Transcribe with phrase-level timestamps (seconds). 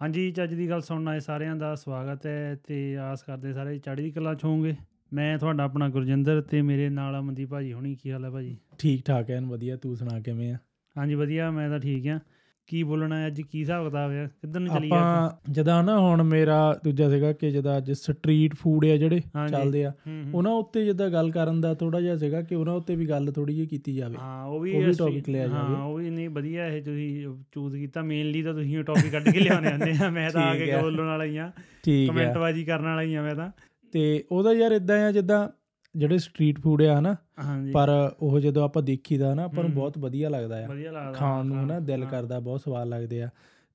[0.00, 4.10] ਹਾਂਜੀ ਚੱਜ ਦੀ ਗੱਲ ਸੁਣਨ ਆਏ ਸਾਰਿਆਂ ਦਾ ਸਵਾਗਤ ਹੈ ਤੇ ਆਸ ਕਰਦੇ ਸਾਰੇ ਚੜ੍ਹਦੀ
[4.10, 4.74] ਕਲਾ ਚ ਹੋਵੋਗੇ।
[5.14, 8.56] ਮੈਂ ਤੁਹਾਡਾ ਆਪਣਾ ਗੁਰਜਿੰਦਰ ਤੇ ਮੇਰੇ ਨਾਲ ਅਮਨਦੀਪ ਭਾਜੀ ਹੁਣੀ ਕੀ ਹਾਲ ਹੈ ਭਾਜੀ?
[8.78, 10.58] ਠੀਕ ਠਾਕ ਐਨ ਵਧੀਆ। ਤੂੰ ਸੁਣਾ ਕਿਵੇਂ ਆ?
[10.96, 12.18] ਹਾਂਜੀ ਵਧੀਆ ਮੈਂ ਤਾਂ ਠੀਕ ਆ
[12.68, 16.22] ਕੀ ਬੋਲਣਾ ਹੈ ਅੱਜ ਕੀ ਹਿਸਾਬ ਕਿਤਾਬ ਹੈ ਕਿੱਧਰ ਨੂੰ ਚੱਲੀਏ ਆਪਾਂ ਜਦਾਂ ਨਾ ਹੁਣ
[16.22, 19.92] ਮੇਰਾ ਦੂਜਾ ਸੀਗਾ ਕਿ ਜਦਾਂ ਅੱਜ ਸਟਰੀਟ ਫੂਡ ਆ ਜਿਹੜੇ। ਚੱਲਦੇ ਆ।
[20.34, 23.54] ਉਹਨਾਂ ਉੱਤੇ ਜਿੱਦਾਂ ਗੱਲ ਕਰਨ ਦਾ ਥੋੜਾ ਜਿਹਾ ਸੀਗਾ ਕਿ ਉਹਨਾਂ ਉੱਤੇ ਵੀ ਗੱਲ ਥੋੜੀ
[23.54, 26.66] ਜਿਹੀ ਕੀਤੀ ਜਾਵੇ ਹਾਂ ਉਹ ਵੀ ਉਹ topic ਲਿਆ ਜਾਵੇ। ਹਾਂ ਉਹ ਵੀ ਨਹੀਂ ਵਧੀਆ
[26.66, 30.30] ਇਹ ਤੁਸੀਂ ਚੂਜ਼ ਕੀਤਾ ਮੇਨਲੀ ਤਾਂ ਤੁਸੀਂ ਉਹ ਟੌਪਿਕ ਕੱਢ ਕੇ ਲਿਆਉਣੇ ਆਉਂਦੇ ਆ ਮੈਂ
[30.30, 31.50] ਤਾਂ ਆ ਕੇ। ਬੋਲਣ ਵਾਲਾ ਹੀ ਆ
[31.84, 33.50] ਠੀਕ ਕਮੈਂਟ ਆ ਬਾਜੀ ਕਰਨ ਵਾਲਾ ਹੀ ਆ ਮੈਂ ਤਾਂ
[33.94, 35.48] ਤੇ ਉਹਦਾ ਯਾਰ ਇਦਾਂ ਆ ਜਿੱਦਾਂ
[35.96, 37.14] ਜਿਹੜੇ ਸਟਰੀਟ ਫੂਡ ਆ ਹਨਾ
[37.72, 41.66] ਪਰ ਉਹ ਜਦੋਂ ਆਪਾਂ ਦੇਖੀਦਾ ਨਾ ਆਪਾਂ ਨੂੰ। ਬਹੁਤ ਵਧੀਆ ਲੱਗਦਾ ਆ ਖਾਣ ਨੂੰ ਹਾਂ,
[41.66, 43.28] ਨਾ ਦਿਲ। ਕਰਦਾ ਬਹੁਤ ਸਵਾਦ ਲੱਗਦੇ ਆ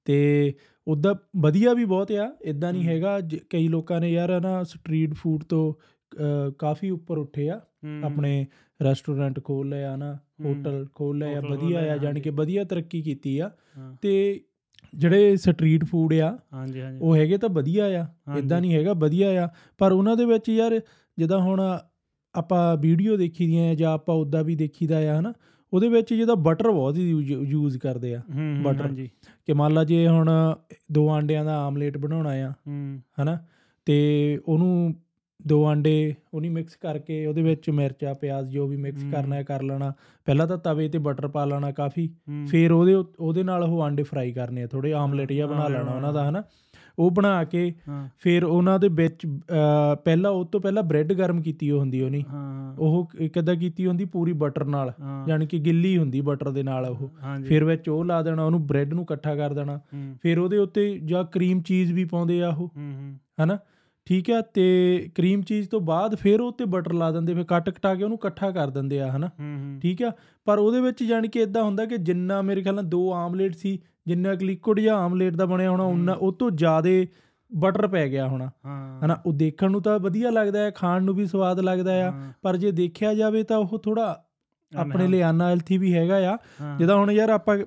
[0.07, 0.53] ਤੇ
[0.87, 5.43] ਉਦਾਂ ਵਧੀਆ ਵੀ ਬਹੁਤ ਆ ਇਦਾਂ ਨਹੀਂ। ਹੈਗਾ ਕਈ ਲੋਕਾਂ ਨੇ ਯਾਰ ਨਾ ਸਟਰੀਟ ਫੂਡ
[5.43, 5.73] ਤੋਂ
[6.59, 7.59] ਕਾਫੀ ਉੱਪਰ ਉੱਠੇ ਆ
[8.03, 8.45] ਆਪਣੇ
[8.79, 10.13] ਰੈਸਟੋਰੈਂਟ ਖੋਲ ਲਏ ਆ ਨਾ।
[10.45, 13.49] ਹੋਟਲ ਖੋਲ ਲਏ ਆ ਹੋਟਲ ਖੋਲ੍ਹ ਵਧੀਆ ਆ ਹਾਂਜੀ। ਕਿ ਵਧੀਆ ਤਰੱਕੀ ਕੀਤੀ ਆ
[14.01, 14.13] ਤੇ
[14.93, 18.05] ਜਿਹੜੇ ਸਟਰੀਟ ਫੂਡ ਆ ਹਾਂਜੀ ਹਾਂਜੀ ਉਹ ਹੈਗੇ ਤਾਂ ਵਧੀਆ ਆ।
[18.37, 20.79] ਇਦਾਂ ਨਹੀਂ ਹੈਗਾ ਵਧੀਆ ਆ ਪਰ ਉਹਨਾਂ ਦੇ ਵਿੱਚ ਯਾਰ
[21.17, 21.61] ਜਿੱਦਾਂ ਹੁਣ
[22.35, 25.33] ਆਪਾਂ ਵੀਡੀਓ ਦੇਖੀਦੀਆਂ ਆ ਜਾਂ ਆਪਾਂ ਉਦਾਂ ਵੀ ਦੇਖੀਦਾ ਆ ਹਨਾ?
[25.73, 29.09] ਉਹਦੇ ਵਿੱਚ ਜਿਹਦਾ ਬਟਰ ਬਹੁਤ ਯੂਜ਼ ਕਰਦੇ ਆ ਹੂੰ, ਹੂੰ, butter। ਹਾਂਜੀ।
[29.45, 30.55] ਕਿ ਮੰਨ ਲਾ ਜੇ ਹੁਣ
[30.91, 33.45] ਦੋ ਆਂਡਿਆਂ ਦਾ ਆਮਲੇਟ ਬਣਾਉਣਾ ਆ ਹੂੰ। ਹਨਾ?
[33.85, 34.95] ਤੇ ਉਹਨੂੰ
[35.47, 39.61] ਦੋ ਆਂਡੇ ਉਹਨੀ ਮਿਕਸ ਕਰਕੇ ਉਹਦੇ ਵਿੱਚ ਮਿਰਚਾ ਪਿਆਜ਼ ਜੋ ਵੀ ਮਿਕਸ। ਕਰਨਾ ਹੈ ਕਰ
[39.63, 39.93] ਲੈਣਾ।
[40.25, 44.03] ਪਹਿਲਾਂ ਤਾਂ ਤਵੇ ਤੇ ਬਟਰ ਪਾ ਲੈਣਾ ਕਾਫੀ। ਹੂੰ। ਫਿਰ ਉਹਦੇ ਉਹਦੇ ਨਾਲ ਉਹ ਆਂਡੇ
[44.03, 46.43] ਫਰਾਈ ਕਰਨੇ ਆ ਥੋੜੇ ਆਮਲੇਟ ਜਿਹਾ ਬਣਾ ਹਾਂ, ਲੈਣਾ ਹਾਂ, ਉਹਨਾਂ ਦਾ ਹਨਾ?
[46.99, 47.73] ਉਹ ਬਣਾ ਕੇ
[48.19, 49.27] ਫਿਰ ਉਹਨਾਂ ਦੇ ਵਿੱਚ
[50.05, 52.23] ਪਹਿਲਾਂ ਉਹ ਤੋਂ ਪਹਿਲਾਂ ਬ੍ਰੈਡ ਗਰਮ ਕੀਤੀ ਹੁੰਦੀ ਉਹਨੀ।
[52.79, 54.93] ਉਹ ਕਿੱਦਾਂ ਕੀਤੀ ਹੁੰਦੀ ਪੂਰੀ ਬਟਰ ਨਾਲ।
[55.27, 57.09] ਯਾਨੀ ਕਿ ਗਿੱਲੀ ਹੁੰਦੀ ਬਟਰ ਦੇ ਨਾਲ ਉਹ।
[57.45, 59.79] ਫਿਰ ਵਿੱਚ ਉਹ ਲਾ ਦੇਣਾ ਉਹਨੂੰ ਬ੍ਰੈਡ ਨੂੰ ਇਕੱਠਾ ਕਰ ਦੇਣਾ।
[60.21, 62.71] ਫਿਰ ਉਹਦੇ ਉੱਤੇ ਜਾਂ ਕਰੀਮ ਚੀਜ਼ ਵੀ ਪਾਉਂਦੇ ਆ ਉਹ।
[63.43, 63.59] ਹਨਾ?
[64.07, 67.69] ਠੀਕ ਆ ਤੇ ਕਰੀਮ ਚੀਜ਼ ਤੋਂ ਬਾਅਦ ਫਿਰ ਉਹ ਤੇ ਬਟਰ ਲਾ ਦਿੰਦੇ ਫਿਰ ਕੱਟ
[67.69, 69.27] ਕਟਾ ਕੇ ਉਹਨੂੰ ਇਕੱਠਾ ਕਰ ਦਿੰਦੇ ਆ ਹਨਾ?
[69.27, 70.11] ਹੂੰ ਹੂੰ। ਠੀਕ ਆ
[70.47, 73.79] ਪਰ ਉਹਦੇ ਵਿੱਚ ਜਾਣੀ ਕਿ ਇਦਾਂ ਹੁੰਦਾ ਕਿ ਜਿੰਨਾ ਮੇਰੇ ਖਿਆਲ ਨਾਲ ਦੋ ਆਮਲੇਟ ਸੀ
[74.07, 76.89] ਜਿੰਨਾ ਕਿ ਲਿਕੁਇਡ ਜਾਂ ਆਮਲੇਟ ਦਾ ਬਣਿਆ ਹੋਣਾ ਉਹਨਾਂ ਉਹ ਤੋਂ ਜ਼ਿਆਦਾ
[77.51, 81.15] ਬਟਰ ਪੈ ਗਿਆ ਹੋਣਾ। ਹਾਂ। ਹਨਾ ਉਹ ਦੇਖਣ ਨੂੰ ਤਾਂ ਵਧੀਆ ਲੱਗਦਾ ਹੈ ਖਾਣ ਨੂੰ
[81.15, 84.23] ਵੀ ਸਵਾਦ ਲੱਗਦਾ ਆ ਹਾਂ, ਪਰ ਜੇ ਦੇਖਿਆ ਜਾਵੇ ਤਾਂ ਉਹ ਥੋੜਾ
[84.71, 87.57] ਆਪਣੇ ਹਾਂ, ਲਈ ਅਨਹੈਲਥੀ ਵੀ ਹੈਗਾ ਆ। ਹਾਂ, ਜਿੱਦਾਂ ਹੁਣ ਯਾਰ ਆਪਾਂ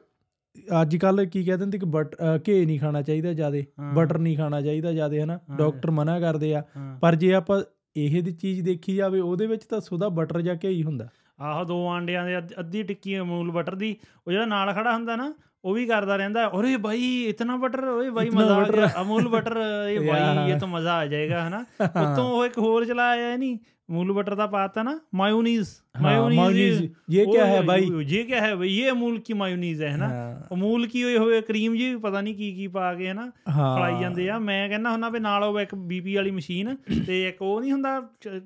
[0.83, 2.17] ਅੱਜ ਕੱਲ ਕੀ ਕਹਿ ਦਿੰਦੇ ਕਿ ਬਟ
[2.49, 6.63] ਘੇ ਨਹੀਂ ਖਾਣਾ ਚਾਹੀਦਾ ਜਿਆਦੇ। ਬਟਰ ਨਹੀਂ ਖਾਣਾ ਚਾਹੀਦਾ ਜਿਆਦੇ ਹਨਾ। ਡਾਕਟਰ ਮਨਾ ਕਰਦੇ ਆ।
[7.01, 7.63] ਪਰ ਜੇ ਆਪਾਂ
[7.97, 11.09] ਇਹ ਦੀ ਚੀਜ਼ ਦੇਖੀ ਜਾਵੇ ਉਹਦੇ ਵਿੱਚ ਤਾਂ ਸੁਦਾ ਬਟਰ ਜਾਂ ਘੇ ਹੀ ਹੁੰਦਾ।
[11.41, 15.17] ਆਹੋ ਦੋ ਆਂਡਿਆਂ ਦੇ ਅੱਧ- ਅੱਧੀ ਟਿੱਕੀ ਅਮੂਲ ਬਟਰ ਦੀ ਉਹ ਜਿਹੜਾ ਨਾਲ ਖੜਾ ਹੁੰਦਾ
[15.17, 18.76] ਨਾ ਉਹ ਵੀ ਕਰਦਾ ਰਹਿੰਦਾ ਅਰੇ ਭਾਈ ਇਤਨਾ ਬਟਰ ਓਏ ਭਾਈ ਇਤਨਾ ਮਜ਼ਾ ਆ butter।
[18.76, 19.58] ਗਿਆ ਅਮੂਲ ਬਟਰ
[19.90, 23.36] ਇਹ ਭਾਈ ਯਾਰ। ਇਹ ਤਾਂ ਮਜ਼ਾ ਆ ਜਾਏਗਾ ਹਨਾ ਉਤੋਂ ਉਹ ਇੱਕ ਹੋਰ ਚਲਾਇਆ ਹੈ
[23.38, 23.58] ਨਹੀਂ
[23.90, 27.88] अमूल बटर था पाता ना मायोनीज हाँ, मायोनीज, ये क्या है भाई?
[28.10, 31.40] ये क्या है भाई ये अमूल की मायोनीज है ना ਹਾਂ ਅਮੂਲ ਕੀ ਹੋਏ ਹੋਏ
[31.42, 34.92] ਕਰੀਮ ਜੀ ਪਤਾ ਨਹੀਂ ਕੀ ਕੀ ਪਾ ਕੇ ਹਨਾ ਹਾਂ ਖਲਾਈ ਜਾਂਦੇ ਆ ਮੈਂ ਕਹਿੰਦਾ
[34.92, 36.76] ਹੁੰਦਾ ਵੀ ਨਾਲ ਉਹ ਇੱਕ ਬੀਪੀ ਵਾਲੀ ਮਸ਼ੀਨ
[37.08, 38.40] ਤੇ ਇੱਕ ਉਹ ਨਹੀਂ ਹੁੰਦਾ ਚ-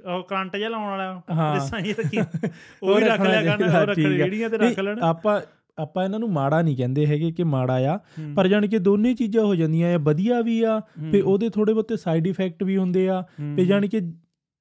[0.00, 3.58] ਉਹ ਕਰੰਟ ਜਿਹਾ ਲਾਉਣ ਵਾਲਾ ਹਾਂ। ਰਿਸਾਂ ਜੀ ਰੱਖੀ ਉਹ ਵੀ ਰੱਖ ਰੱਖਣਾ ਲਿਆ ਕਰਨ
[3.60, 5.40] ਚਾਹੀਦਾ, ਉਹ ਰੱਖ ਠੀਕ ਆ। ਰੇੜੀਆਂ ਤੇ ਰੱਖ ਨਹੀਂ, ਲੈਣ ਆਪਾਂ
[5.79, 7.99] ਆਪਾਂ ਇਹਨਾਂ ਨੂੰ ਮਾੜਾ ਨਹੀਂ ਕਹਿੰਦੇ ਹੈਗੇ ਕਿ ਮਾੜਾ ਆ
[8.35, 11.97] ਪਰ ਜਾਣੀ ਕਿ ਦੋਨੇ ਚੀਜ਼ਾਂ ਹੋ ਜਾਂਦੀਆਂ ਆ ਵਧੀਆ ਵੀ ਆ ਤੇ ਉਹਦੇ ਥੋੜੇ ਬਹੁਤੇ
[11.97, 13.23] ਸਾਈਡ ਇਫੈਕਟ ਵੀ ਹੁੰਦੇ ਆ
[13.57, 14.13] ਤੇ ਜਾਣੀ ਕਿ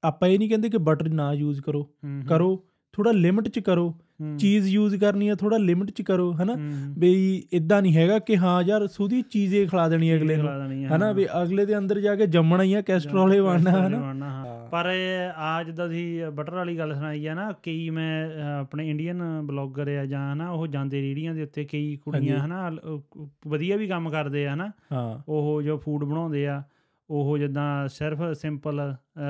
[0.03, 1.95] ਆਪਾਂ ਇਹ ਨਹੀਂ ਕਹਿੰਦੇ ਕਿ ਬਟਰ ਨਾ ਯੂਜ਼ ਕਰੋ।
[2.29, 3.99] ਕਰੋ ਥੋੜਾ ਲਿਮਿਟ ਚ ਕਰੋ।
[4.39, 6.55] ਚੀਜ਼ ਯੂਜ਼ ਕਰਨੀ ਆ ਥੋੜਾ ਲਿਮਿਟ ਚ ਕਰੋ ਹਨਾ
[6.99, 10.49] ਬਈ ਇਦਾਂ ਨਹੀਂ ਹੈਗਾ ਕਿ ਹਾਂ ਯਾਰ ਸੁਦੀ ਚੀਜ਼ੇ ਖਿਲਾ ਦੇਣੀ ਅਗਲੇ ਨੂੰ
[10.87, 14.87] ਹਨਾ। ਵੀ ਅਗਲੇ ਦੇ ਅੰਦਰ ਜਾ ਕੇ ਜੰਮਣਾ ਹੀ ਆ ਕੈਸਟਰੋਲ ਹੀ ਬਣਨਾ ਹਨਾ। ਪਰ
[15.37, 18.29] ਆ ਜਿੱਦਾਂ ਤੁਸੀਂ ਬਟਰ ਵਾਲੀ ਗੱਲ ਸੁਣਾਈ ਆ ਨਾ ਕਈ ਮੈਂ
[18.61, 22.71] ਆਪਣੇ ਇੰਡੀਅਨ ਬਲੌਗਰ ਆ ਜਾਂ ਨਾ ਉਹ ਜਾਂਦੇ ਰੇੜੀਆਂ ਦੇ ਉੱਤੇ ਕਈ ਕੁੜੀਆਂ। ਹਨਾ
[23.49, 24.71] ਵਧੀਆ ਵੀ ਕੰਮ ਕਰਦੇ ਆ ਹਨਾ
[25.29, 26.63] ਉਹ ਜੋ ਫੂਡ ਬਣਾਉਂਦੇ ਆ
[27.11, 28.81] ਉਹ ਜਿੱਦਾਂ ਸਿਰਫ ਸਿੰਪਲ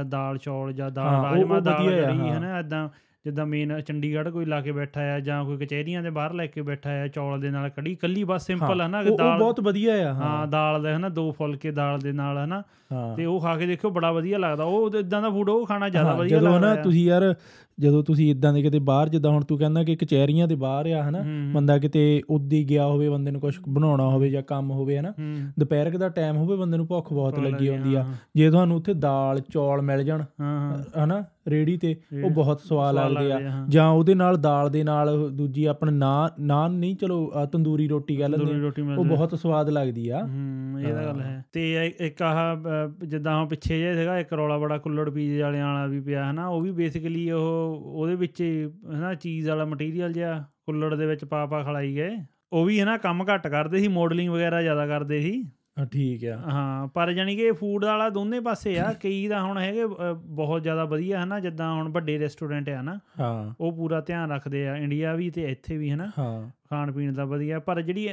[0.08, 2.88] ਦਾਲ ਚੌਲ ਜਾਂ ਦਾਲ ਰਾਜਮਾ ਦਾਲ ਕੜੀ ਹਾਂ। ਹਨਾ ਇਦਾਂ
[3.26, 6.62] ਜਿੱਦਾਂ ਮੇਨ ਚੰਡੀਗੜ੍ਹ ਕੋਈ ਲਾ ਕੇ ਬੈਠਾ ਆ ਜਾਂ ਕੋਈ ਕਚਹਿਰੀਆਂ ਦੇ ਬਾਹਰ ਲੈ ਕੇ
[6.62, 9.60] ਬੈਠਾ ਆ ਚੌਲ ਦੇ ਨਾਲ ਕੜੀ ਕੱਲੀ ਬਸ ਸਿੰਪਲ ਹਾਂ, ਹਨਾ ਉਹ- ਉਹ ਦਾਲ ਬਹੁਤ
[9.60, 13.40] ਵਧੀਆ ਆ ਹਾਂ। ਦਾਲ ਦੇ ਹਨਾ ਦੋ ਫੁਲਕੇ ਦਾਲ ਦੇ ਨਾਲ ਹਨਾ ਹਾਂ। ਤੇ ਉਹ
[13.40, 16.38] ਖਾ ਕੇ ਦੇਖਿਓ ਬੜਾ ਵਧੀਆ ਲੱਗਦਾ ਉਹ ਇਦਾਂ ਦਾ ਫੂਡ ਉਹ ਖਾਣਾ ਜ਼ਿਆਦਾ ਹਾਂ, ਵਧੀਆ
[16.38, 17.34] ਜਦੋਂ ਲੱਗਦਾ ਨਾ ਤੁਸੀਂ ਯਾਰ
[17.78, 21.02] ਜਦੋਂ ਤੁਸੀਂ ਇਦਾਂ ਦੇ ਕਿਤੇ ਬਾਹਰ ਜਿੱਦਾਂ ਹੁਣ ਤੂੰ ਕਹਿੰਦਾ ਕਿ ਕਚਹਿਰੀਆਂ ਦੇ ਬਾਹਰ ਆ
[21.02, 24.98] ਹਨਾ ਹੂੰ, ਬੰਦਾ ਕਿਤੇ ਉੱਦੀ ਗਿਆ ਹੋਵੇ ਬੰਦੇ ਨੂੰ ਕੁਝ ਬਣਾਉਣਾ ਹੋਵੇ ਜਾਂ ਕੰਮ ਹੋਵੇ
[24.98, 28.50] ਹਨਾ ਹੂੰ। ਦੁਪਹਿਰ ਦਾ ਟਾਈਮ ਹੋਵੇ ਬੰਦੇ ਨੂੰ ਭੁੱਖ ਬਹੁਤ ਲੱਗੀ ਹੁੰਦੀ ਆ। ਹਾਂ। ਜੇ
[28.50, 33.32] ਤੁਹਾਨੂੰ ਉੱਥੇ ਦਾਲ ਚੌਲ ਮਿਲ ਜਾਣ ਹਾਂ ਹਾਂ। ਹਨਾ ਰੇੜੀ ਤੇ ਉਹ ਬਹੁਤ ਸਵਾਦ ਲੱਗਦੇ
[33.32, 38.16] ਆ। ਜਾਂ ਉਹਦੇ ਨਾਲ ਦਾਲ ਦੇ ਨਾਲ ਦੂਜੀ ਆਪਣਾ ਨਾਨ ਨਾਨ ਨਹੀਂ ਚਲੋ ਤੰਦੂਰੀ ਰੋਟੀ
[38.16, 43.06] ਤੰਦੂਰੀ ਲੈਂਦੇ ਉਹ ਬਹੁਤ ਸਵਾਦ ਲੱਗਦੀ ਆ। ਹੂੰ ਇਹ ਤਾਂ ਗੱਲ ਹਾਂ। ਤੇ ਇੱਕ ਆਹ
[43.06, 46.48] ਜਿੱਦਾਂ ਉਹ ਪਿੱਛੇ ਜਿਹਾ ਸੀਗਾ ਇੱਕ ਰੌਲਾ ਬੜਾ ਕੁੱਲੜ ਪੀਜ਼ੇ ਵਾਲਿਆਂ ਵਾਲਾ ਵੀ ਪਿਆ ਹਨਾ?
[46.48, 51.46] ਉਹ ਵੀ ਬੇਸਿਕਲੀ ਉਹ ਉਹਦੇ ਵਿੱਚ ਹਨਾ ਚੀਜ਼ ਵਾਲਾ ਮਟੀਰੀਅਲ ਜਿਹਾ ਕੁੱਲੜ ਦੇ ਵਿੱਚ ਪਾ
[51.46, 52.10] ਪਾ ਖਲਾਈ ਗਏ।
[52.52, 55.44] ਉਹ ਵੀ ਹਨਾ ਕੰਮ ਘੱਟ ਕਰਦੇ ਸੀ ਮਾਡਲਿੰਗ ਵਗੈਰਾ ਜ਼ਿਆਦਾ ਕਰਦੇ ਸੀ।
[55.84, 59.86] ਠੀਕ ਆ। ਹਾਂ ਪਰ ਜਾਨੀ ਕਿ ਫੂਡ ਵਾਲਾ ਦੋਨੇ ਪਾਸੇ ਆ ਕਈ ਦਾ ਹੁਣ ਹੈਗੇ
[59.86, 64.66] ਬਹੁਤ ਜ਼ਿਆਦਾ ਵਧੀਆ ਹਨਾ ਜਿੱਦਾਂ ਹੁਣ ਵੱਡੇ ਰੈਸਟੋਰੈਂਟ ਆ ਨਾ ਹਾਂ। ਉਹ ਪੂਰਾ ਧਿਆਨ ਰੱਖਦੇ
[64.68, 68.08] ਆ ਇੰਡੀਆ ਵੀ ਤੇ ਇੱਥੇ ਵੀ ਹਨਾ। ਹਾਂ। ਖਾਣ ਪੀਣ ਦਾ ਵਧੀਆ ਪਰ ਜਿਹੜੀ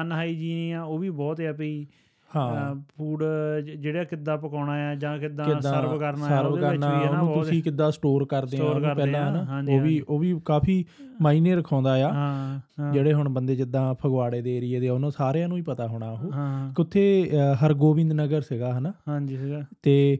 [0.00, 1.86] ਅਨਹਾਈਜੀਨ ਆ ਉਹ ਵੀ ਬਹੁਤ ਆ ਹਾਂ
[2.98, 3.24] ਫੂਡ
[3.78, 7.22] ਜਿਹੜਾ ਕਿੱਦਾਂ ਪਕਾਉਣਾ ਆ ਜਾਂ ਕਿੱਦਾਂ ਸਰਵ ਕਰਨਾ ਆ ਸਰਵ ਉਹਦੇ ਵਿੱਚ ਵੀ ਹੈ ਨਾ
[7.22, 10.84] ਬਹੁਤ ਤੁਸੀਂ ਕਿੱਦਾਂ ਸਟੋਰ ਕਰਦੇ ਕਰਦੇ ਪਹਿਲਾਂ ਹਾਂਜੀ, ਉਹ ਵੀ। ਉਹ ਵੀ ਕਾਫੀ
[11.22, 15.48] ਮਾਇਨੇ ਰਖਾਉਂਦਾ ਆ। ਹਾਂ ਹਾਂ, ਜਿਹੜੇ ਹੁਣ ਬੰਦੇ ਜਿੱਦਾਂ ਫਗਵਾੜੇ ਦੇ ਏਰੀਏ ਦੇ ਉਹਨੂੰ ਸਾਰਿਆਂ
[15.48, 17.30] ਨੂੰ ਹੀ ਪਤਾ ਹੋਣਾ ਉਹ। ਹਾਂ। ਕਿੱਥੇ
[17.64, 18.92] ਹਰਗੋਬਿੰਦ ਨਗਰ ਸੀਗਾ ਹਨਾ?
[19.08, 20.18] ਹਾਂਜੀ ਸੀਗਾ। ਤੇ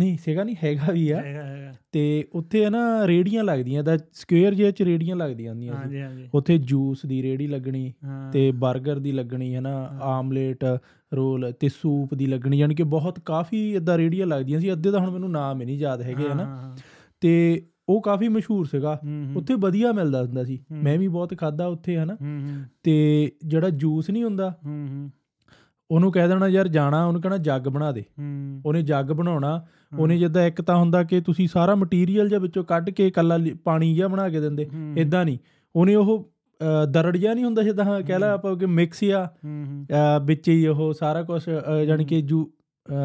[0.00, 3.96] ਨਹੀਂ ਸੀਗਾ ਨਹੀਂ ਹੈਗਾ ਵੀ ਆ। ਹੈਗਾ ਹੈਗਾ। ਤੇ ਉੱਥੇ ਹੈ ਨਾ ਰੇੜੀਆਂ ਲੱਗਦੀਆਂ ਦਾ
[3.96, 7.92] ਸਕੁਅਰ ਜਿਹੇ ਚ ਰੇੜੀਆਂ ਲੱਗਦੀਆਂ ਹੁੰਦੀਆਂ ਹਾਂਜੀ ਹਾਂਜੀ। ਉੱਥੇ ਜੂਸ ਦੀ ਰੇੜੀ ਲੱਗਣੀ
[8.32, 10.64] ਤੇ 버ਗਰ ਦੀ ਲੱਗਣੀ ਹੈ। ਨਾ ਆਮਲੇਟ
[11.14, 15.00] ਰੋਲ ਤੇ ਸੂਪ ਦੀ ਲੱਗਣੀ ਯਾਨੀ ਕਿ ਬਹੁਤ ਕਾਫੀ ਇਦਾਂ ਰੇੜੀਆਂ ਲੱਗਦੀਆਂ ਸੀ। ਅੱਧੇ ਤਾਂ
[15.00, 16.76] ਹੁਣ ਮੈਨੂੰ ਨਾਮ ਹੀ ਨਹੀਂ ਯਾਦ ਹੈਗੇ ਹਾਂ, ਹਾਂ।
[17.20, 19.00] ਤੇ ਉਹ ਕਾਫੀ ਮਸ਼ਹੂਰ ਸੀਗਾ।
[19.36, 22.16] ਉੱਥੇ ਵਧੀਆ ਮਿਲਦਾ ਹੁੰਦਾ ਸੀ। ਮੈਂ ਵੀ ਬਹੁਤ ਖਾਦਾ ਉੱਥੇ ਹਨਾ।
[22.82, 24.54] ਤੇ ਜਿਹੜਾ ਜੂਸ ਨਹੀਂ ਹੁੰਦਾ
[25.90, 28.04] ਉਹਨੂੰ ਕਹਿ ਦੇਣਾ ਯਾਰ ਜਾਣਾ ਉਹਨੂੰ ਕਹਿਣਾ ਜੱਗ ਬਣਾ ਦੇ।
[28.66, 29.66] ਉਹਨੇ ਜੱਗ ਬਣਾਉਣਾ।
[29.98, 33.94] ਉਹਨੇ ਜਿੱਦਾਂ ਇੱਕ ਤਾਂ ਹੁੰਦਾ ਕਿ ਤੁਸੀਂ ਸਾਰਾ ਮਟੀਰੀਅਲ ਜਿਹਾ ਵਿੱਚੋਂ ਕੱਢ ਕੇ ਕੱਲਾ ਪਾਣੀ
[33.94, 35.38] ਜਿਹਾ ਬਣਾ ਕੇ ਦਿੰਦੇ ਇਦਾਂ ਨਹੀਂ।
[35.76, 36.32] ਉਹਨੇ ਉਹ
[36.90, 39.28] ਦਰੜ ਜਿਹਾ ਨਹੀਂ ਹੁੰਦਾ ਜਿੱਦਾਂ ਕਹਿ ਲਾ ਆਪਾਂ ਕਿ ਮਿਕਸ ਆ
[40.24, 41.42] ਵਿੱਚ ਹੀ ਉਹ ਸਾਰਾ ਕੁਝ
[41.86, 42.50] ਜਾਣੀ ਕਿ ਜੂ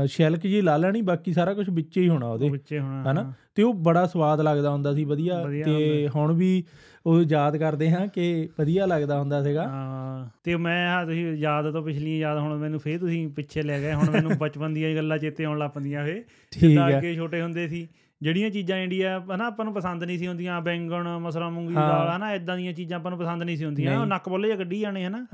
[0.08, 3.24] ਸ਼ੈਲਕ ਜੀ ਲਾ ਲੈਣੀ ਬਾਕੀ ਸਾਰਾ ਕੁਝ ਵਿੱਚ ਹੀ ਹੋਣਾ ਉਹਦੇ ਵਿੱਚੇ ਹੋਣਾ ਹਨਾ?
[3.24, 6.64] ਹਾਂ। ਤੇ ਉਹ ਬੜਾ ਸਵਾਦ ਲੱਗਦਾ ਹੁੰਦਾ ਸੀ ਵਧੀਆ। ਤੇ ਹੁਣ ਵੀ
[7.06, 11.72] ਉਹ ਯਾਦ ਕਰਦੇ ਹਾਂ ਕਿ ਵਧੀਆ ਲੱਗਦਾ ਹੁੰਦਾ ਸੀਗਾ। ਹਾਂ ਤੇ ਮੈਂ ਆ ਤੁਸੀਂ ਯਾਦ
[11.72, 14.96] ਤੋਂ ਪਿਛਲੀ ਯਾਦ ਹੁਣ ਮੈਨੂੰ ਫੇਰ ਤੁਸੀਂ ਪਿੱਛੇ ਲੈ ਗਏ ਹੁਣ ਮੈਨੂੰ ਬਚਪਨ ਦੀਆਂ ਹੀ
[14.96, 17.88] ਗੱਲਾਂ ਚੇਤੇ ਆਉਣ ਲੱਗ ਪੈਂਦੀਆਂ ਠੀਕ ਜਿੱਦਾਂ ਹੈ। ਅੱਗੇ ਛੋਟੇ ਹੁੰਦੇ ਸੀ
[18.22, 22.34] ਜਿਹੜੀਆਂ ਚੀਜ਼ਾਂ ਇੰਡੀਆ ਹਨਾ ਆਪਾਂ ਨੂੰ ਪਸੰਦ ਨਹੀਂ ਸੀ ਹੁੰਦੀਆਂ ਬੈਂਗਣ ਮਸਰਾ ਮੂੰਗੀ। ਦਾਲ ਹਨਾ
[22.34, 25.06] ਇਦਾਂ ਦੀਆਂ ਚੀਜ਼ਾਂ ਆਪਾਂ ਨੂੰ ਪਸੰਦ ਨਹੀਂ ਸੀ ਹੁੰਦੀਆਂ। ਉਹ। ਨੱਕ ਬੁੱਲੇ ਜਾਂ ਕੱਢੀ ਜਾਣੇ
[25.06, 25.26] ਹਨਾ।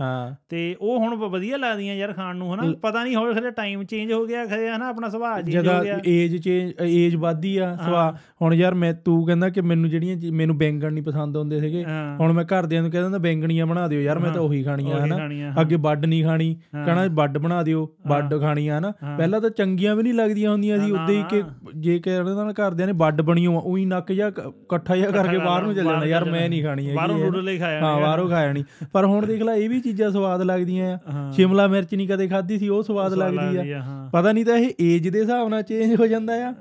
[0.49, 4.11] ਤੇ ਉਹ ਹੁਣ ਵਧੀਆ ਲੱਗਦੀਆਂ ਯਾਰ ਖਾਣ ਨੂੰ ਹਨਾ। ਪਤਾ ਨਹੀਂ ਹੋਵੇ ਖਰੇ ਟਾਈਮ ਚੇਂਜ
[4.11, 8.17] ਹੋ ਗਿਆ ਖਰੇ ਹਨਾ ਆਪਣਾ ਸੁਭਾਅ ਜਦਾ ਹੋ ਗਿਆ। ਏਜ ਚੇਂਜ ਏਜ ਵੱਧਦੀ ਆ ਸਵਾ
[8.41, 11.85] ਹੁਣ ਯਾਰ ਮੈਂ ਤੂੰ ਕਹਿੰਦਾ ਕਿ ਮੈਨੂੰ ਜਿਹੜੀਆਂ ਮੈਨੂੰ ਬੈਂਗਣ ਨਹੀਂ ਪਸੰਦ ਆਉਂਦੇ ਸੀਗੇ।
[12.19, 15.17] ਹੁਣ ਮੈਂ ਘਰਦਿਆਂ ਨੂੰ ਕਹਿ ਦਿੰਦਾ ਬੈਂਗਣੀਆਂ ਬਣਾ ਦਿਓ ਯਾਰ ਮੈਂ ਤਾਂ ਉਹੀ ਖਾਣੀਆਂ ਹਨਾ।
[15.61, 20.03] ਅੱਗੇ ਬੱਡ ਨਹੀਂ ਖਾਣੀ। ਕਹਣਾ ਬੱਡ ਬਣਾ ਦਿਓ ਬੱਡ ਖਾਣੀਆਂ ਹਨਾ। ਪਹਿਲਾਂ ਤਾਂ ਚੰਗੀਆਂ ਵੀ
[20.03, 23.21] ਨਹੀਂ ਲੱਗਦੀਆਂ ਹੁੰਦੀਆਂ ਸੀ ਨਾ, ਉਦਾਂ ਹੀ ਕਿ ਨਾ। ਜੇ ਕਹਿੰਦੇ ਨਾਲ ਘਰਦਿਆਂ ਨੇ ਬੱਡ
[23.21, 26.47] ਬਣੀ ਹੋ ਉਹੀ ਨੱਕ ਜਾਂ ਇਕੱਠਾ ਜਿਹਾ ਕਰਕੇ ਕਰ ਬਾਹਰ ਨੂੰ ਚੱਲ ਜਾਣਾ ਯਾਰ ਮੈਂ
[26.49, 28.63] ਨਹੀਂ ਖਾਣੀ ਹੈਗੀ ਬਾਹਰੋਂ। ਨੂਡਲ ਹੀ ਖਾਇਆ ਹਾਂ ਬਾਹਰੋਂ ਖਾ ਜਾਣੀ
[28.93, 32.57] ਪਰ ਹੁਣ ਦੇਖ ਲੈ ਇਹ ਵੀ ਚੀਜ਼ਾਂ ਸਵਾਦ ਲੱਗਦੀਆਂ ਆ। ਸ਼ਿਮਲਾ ਮਿਰਚ ਨਹੀਂ ਕਦੇ ਖਾਧੀ
[32.57, 36.07] ਸੀ ਉਹ ਸਵਾਦ ਲੱਗਦੀ ਆ। ਪਤਾ ਨਹੀਂ ਤਾਂ ਇਹ ਏਜ ਦੇ ਹਿਸਾਬ ਨਾਲ ਚੇਂਜ ਹੋ
[36.07, 36.53] ਜਾਂਦਾ ਆ।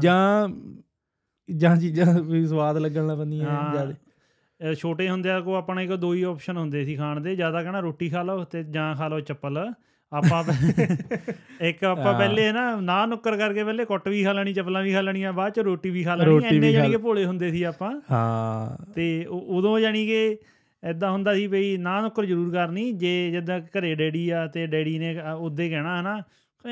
[0.00, 0.48] ਜਾਂ
[1.48, 6.22] ਜਾਂ ਚੀਜ਼ਾਂ ਵੀ ਸਵਾਦ ਲੱਗਣ ਲੱਗ ਪੈਂਦੀਆਂ। ਜ਼ਿਆਦਾ। ਛੋਟੇ ਹੁੰਦਿਆਂ ਕੋ ਆਪਣੇ ਕੋ ਦੋ ਹੀ
[6.22, 9.72] ਆਪਸ਼ਨ ਹੁੰਦੇ ਸੀ ਖਾਣ ਦੇ ਜ਼ਿਆਦਾ ਕਹਣਾ ਰੋਟੀ ਖਾ ਲਓ ਤੇ ਜਾਂ ਖਾ ਲਓ ਚੱਪਲ।
[10.12, 10.44] ਆਪਾਂ
[11.60, 15.00] ਇੱਕ ਆਪਾਂ। ਪਹਿਲੇ ਨਾ ਨਾ ਨੁੱਕਰ ਕਰਕੇ ਪਹਿਲੇ ਕੁੱਟ ਵੀ ਖਾ ਲੈਣੀ ਚੱਪਲਾਂ ਵੀ ਖਾ
[15.00, 18.92] ਲੈਣੀਆਂ ਬਾਅਦ ਚ ਰੋਟੀ ਵੀ ਖਾ ਲੈਣੀ ਖਾ ਜਾਨੀ ਕਿ ਭੋਲੇ ਹੁੰਦੇ ਸੀ ਆਪਾਂ ਹਾਂ
[18.94, 20.38] ਤੇ ਉਦੋਂ ਜਾਨੀ ਕਿ
[20.84, 24.98] ਐਦਾਂ ਹੁੰਦਾ ਸੀ ਬਈ ਨਾ ਨੁੱਕਰ ਜ਼ਰੂਰ ਕਰਨੀ ਜੇ ਜਿੱਦਾਂ ਘਰੇ ਡੈਡੀ ਆ ਤੇ ਡੈਡੀ
[24.98, 26.22] ਨੇ ਉਦੋਂ ਕਹਿਣਾ ਹਨਾ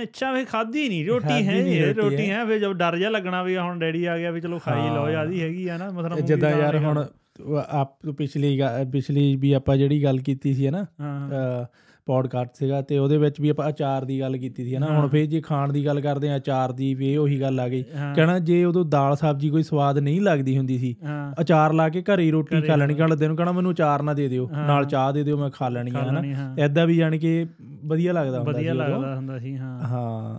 [0.02, 3.56] ਅੱਛਾ ਵੇ ਖਾਦੀ ਨਹੀਂ ਰੋਟੀ ਹੈ ਨੀ ਰੋਟੀ ਹੈ। ਫਿਰ ਜਦ ਡਰ ਜਾ ਲੱਗਣਾ ਵੀ
[3.56, 6.50] ਹੁਣ ਡੈਡੀ ਆ ਗਿਆ ਵੀ ਚਲੋ ਖਾਈ ਲਓ ਹਾਂ। ਜਿਆਦੀ ਹੈਗੀ ਆ ਨਾ ਮਤਲਬ ਜਿੱਦਾਂ
[6.50, 7.04] ਯਾਰ ਹੁਣ
[7.68, 8.60] ਆਪ ਪਿਛਲੀ
[8.92, 11.66] ਪਿਛਲੀ ਵੀ ਆਪਾਂ ਜਿਹੜੀ ਗੱਲ ਕੀਤੀ ਸੀ ਨਾ ਹਾਂ
[12.06, 15.26] ਪੌਡਕਾਸਟ ਸੀਗਾ ਤੇ ਉਹਦੇ ਵਿੱਚ ਵੀ ਆਪਾਂ ਅਚਾਰ ਦੀ ਗੱਲ ਕੀਤੀ ਸੀ ਨਾ ਹੁਣ। ਫੇਰ
[15.26, 17.82] ਜੇ ਖਾਣ ਦੀ ਗੱਲ ਕਰਦੇ ਆ ਅਚਾਰ ਦੀ ਵੀ ਉਹੀ ਗੱਲ ਆ ਗਈ।
[18.16, 20.94] ਕਹਿਣਾ ਜੇ ਉਦੋਂ ਦਾਲ ਸਬਜ਼ੀ ਕੋਈ ਸਵਾਦ ਨਹੀਂ ਲੱਗਦੀ ਹੁੰਦੀ ਸੀ
[21.40, 24.48] ਅਚਾਰ ਲਾ ਕੇ ਘਰੇ ਰੋਟੀ ਖਾ ਲੈਣੀ। ਕੱਲ ਦਿਨ ਕਹਿਣਾ ਮੈਨੂੰ ਅਚਾਰ ਨਾ ਦੇ ਦਿਓ।
[24.66, 27.46] ਨਾਲ ਚਾਹ ਦੇ ਦਿਓ ਮੈਂ ਖਾ ਲੈਣੀ ਆ ਹਨਾ। ਐਦਾਂ ਵੀ ਜਾਣ ਕੇ
[27.84, 30.38] ਵਧੀਆ ਲੱਗਦਾ ਹੁੰਦਾ ਵਧੀਆ ਸੀ ਉਦੋਂ। ਲੱਗਦਾ ਹੁੰਦਾ ਸੀ ਹਾਂ। ਹਾਂ।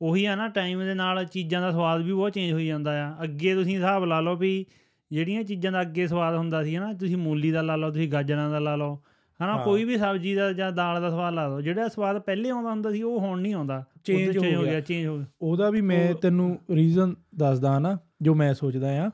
[0.00, 3.14] ਉਹੀ ਆ ਨਾ ਟਾਈਮ ਦੇ ਨਾਲ ਚੀਜ਼ਾਂ ਦਾ ਸਵਾਦ ਵੀ ਬਹੁਤ ਚੇਂਜ ਹੋਈ ਜਾਂਦਾ ਆ।
[3.24, 4.64] ਅੱਗੇ ਤੁਸੀਂ ਹਿਸਾਬ ਲਾ ਲਓ ਵੀ
[5.10, 8.50] ਜਿਹੜੀਆਂ ਚੀਜ਼ਾਂ ਦਾ ਅੱਗੇ ਸਵਾਦ ਹੁੰਦਾ ਸੀ ਹਨਾ ਤੁਸੀਂ ਮੂਲੀ ਦਾ ਲਾ ਲਓ ਤੁਸੀਂ ਗਾਜਰਾਂ
[8.50, 8.98] ਦਾ ਲਾ ਲਓ
[9.40, 12.70] ਹਨਾ। ਕੋਈ ਵੀ ਸਬਜ਼ੀ ਦਾ ਜਾਂ ਦਾਲ ਦਾ ਸਵਾਦ ਲਾ ਲਓ ਜਿਹੜਾ ਸਵਾਦ ਪਹਿਲੇ ਆਉਂਦਾ
[12.70, 16.14] ਹੁੰਦਾ ਸੀ ਉਹ ਹੁਣ ਨਹੀਂ ਆਉਂਦਾ ਉਹਦੇ ਹੋ ਗਿਆ। ਚੇਂਜ ਹੋ ਗਿਆ ਉਹਦਾ ਵੀ ਮੈਂ
[16.14, 19.10] ਤੈਨੂੰ ਰੀਜ਼ਨ ਦੱਸਦਾ ਨਾ ਜੋ ਮੈਂ ਸੋਚਦਾ ਆ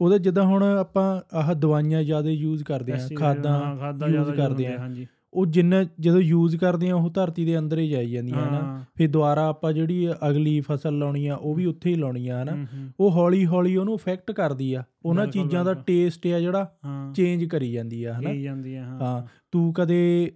[0.00, 5.06] ਉਹਦਾ ਜਿੱਦਾਂ ਹੁਣ ਆਪਾਂ ਆਹ ਦਵਾਈਆਂ ਜ਼ਿਆਦਾ ਯੂਜ਼ ਕਰਦੇ ਆ ਖਾਦਾਂ ਜ਼ਿਆਦਾ ਕਰਦੇ ਆ। ਹਾਂਜੀ
[5.36, 9.10] ਉਹ ਜਿੰਨਾ ਜਦੋਂ ਯੂਜ਼ ਕਰਦੇ ਆ ਉਹ ਧਰਤੀ ਦੇ ਅੰਦਰ ਹੀ ਜਾਈ ਜਾਂਦੀਆਂ ਹਨਾ। ਫਿਰ
[9.10, 12.66] ਦੁਬਾਰਾ ਆਪਾਂ ਜਿਹੜੀ ਅਗਲੀ ਫਸਲ ਲਾਉਣੀ ਆ ਉਹ ਵੀ ਉੱਥੇ ਹੀ ਲਾਉਣੀ ਆ ਹਨਾ।
[13.00, 16.76] ਉਹ ਹੌਲੀ ਹੌਲੀ ਉਹਨੂੰ ਇਫੈਕਟ ਕਰਦੀ ਆ। ਉਹਨਾਂ ਚੀਜ਼ਾਂ ਦਾ। ਟੇਸਟ ਆ ਜਿਹੜਾ
[17.14, 20.32] ਚੇਂਜ ਕਰੀ ਜਾਂਦੀ ਆ ਹਨਾ। ਕਹੀ ਜਾਂਦੀ ਆ ਹਾਂ। ਤੂੰ ਕਦੇ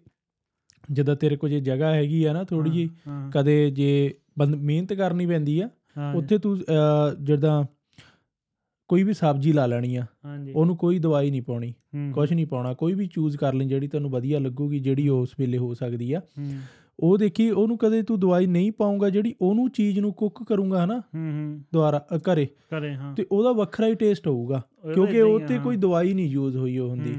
[0.90, 2.90] ਜਿੱਦਾਂ ਤੇਰੇ ਕੋਲ ਜੇ ਜਗ੍ਹਾ ਹੈਗੀ ਆ ਨਾ ਥੋੜੀ ਜੀ
[3.32, 4.14] ਕਦੇ ਜੇ
[4.56, 5.68] ਮਿਹਨਤ ਕਰਨੀ ਪੈਂਦੀ ਆ
[6.14, 6.58] ਉੱਥੇ ਤੂੰ
[7.22, 7.64] ਜਿੱਦਾਂ
[8.90, 10.06] ਕੋਈ ਵੀ ਸਬਜ਼ੀ ਲਾ ਲੈਣੀ ਆ
[10.54, 11.74] ਉਹਨੂੰ ਕੋਈ ਦਵਾਈ ਨਹੀਂ ਪਾਉਣੀ
[12.12, 15.58] ਕੁਝ ਨਹੀਂ ਪਾਉਣਾ ਕੋਈ ਵੀ ਚੂਜ਼ ਕਰ ਲੈ ਜਿਹੜੀ ਤੈਨੂੰ ਵਧੀਆ ਲੱਗੂਗੀ ਜਿਹੜੀ ਉਸ ਵੇਲੇ
[15.58, 16.20] ਹੋ ਸਕਦੀ ਆ।
[17.00, 21.02] ਉਹ ਦੇਖੀ ਉਹਨੂੰ ਕਦੇ ਤੂੰ ਦਵਾਈ ਨਹੀਂ ਪਾਉਂਗਾ ਜਿਹੜੀ ਉਹਨੂੰ ਚੀਜ਼ ਨੂੰ ਕੁੱਕ ਕਰੂੰਗਾ ਹਨਾ?
[21.72, 24.62] ਦੁਆਰਾ ਘਰੇ। ਕਰੇ ਹਾਂ। ਤੇ ਉਹਦਾ ਵੱਖਰਾ ਹੀ ਟੇਸਟ ਹੋਊਗਾ
[24.94, 27.14] ਕਿਉਂਕਿ ਉਹ ਤੇ। ਕੋਈ ਦਵਾਈ ਨਹੀਂ ਯੂਜ਼ ਹੋਈ ਉਹ ਹੁੰਦੀ।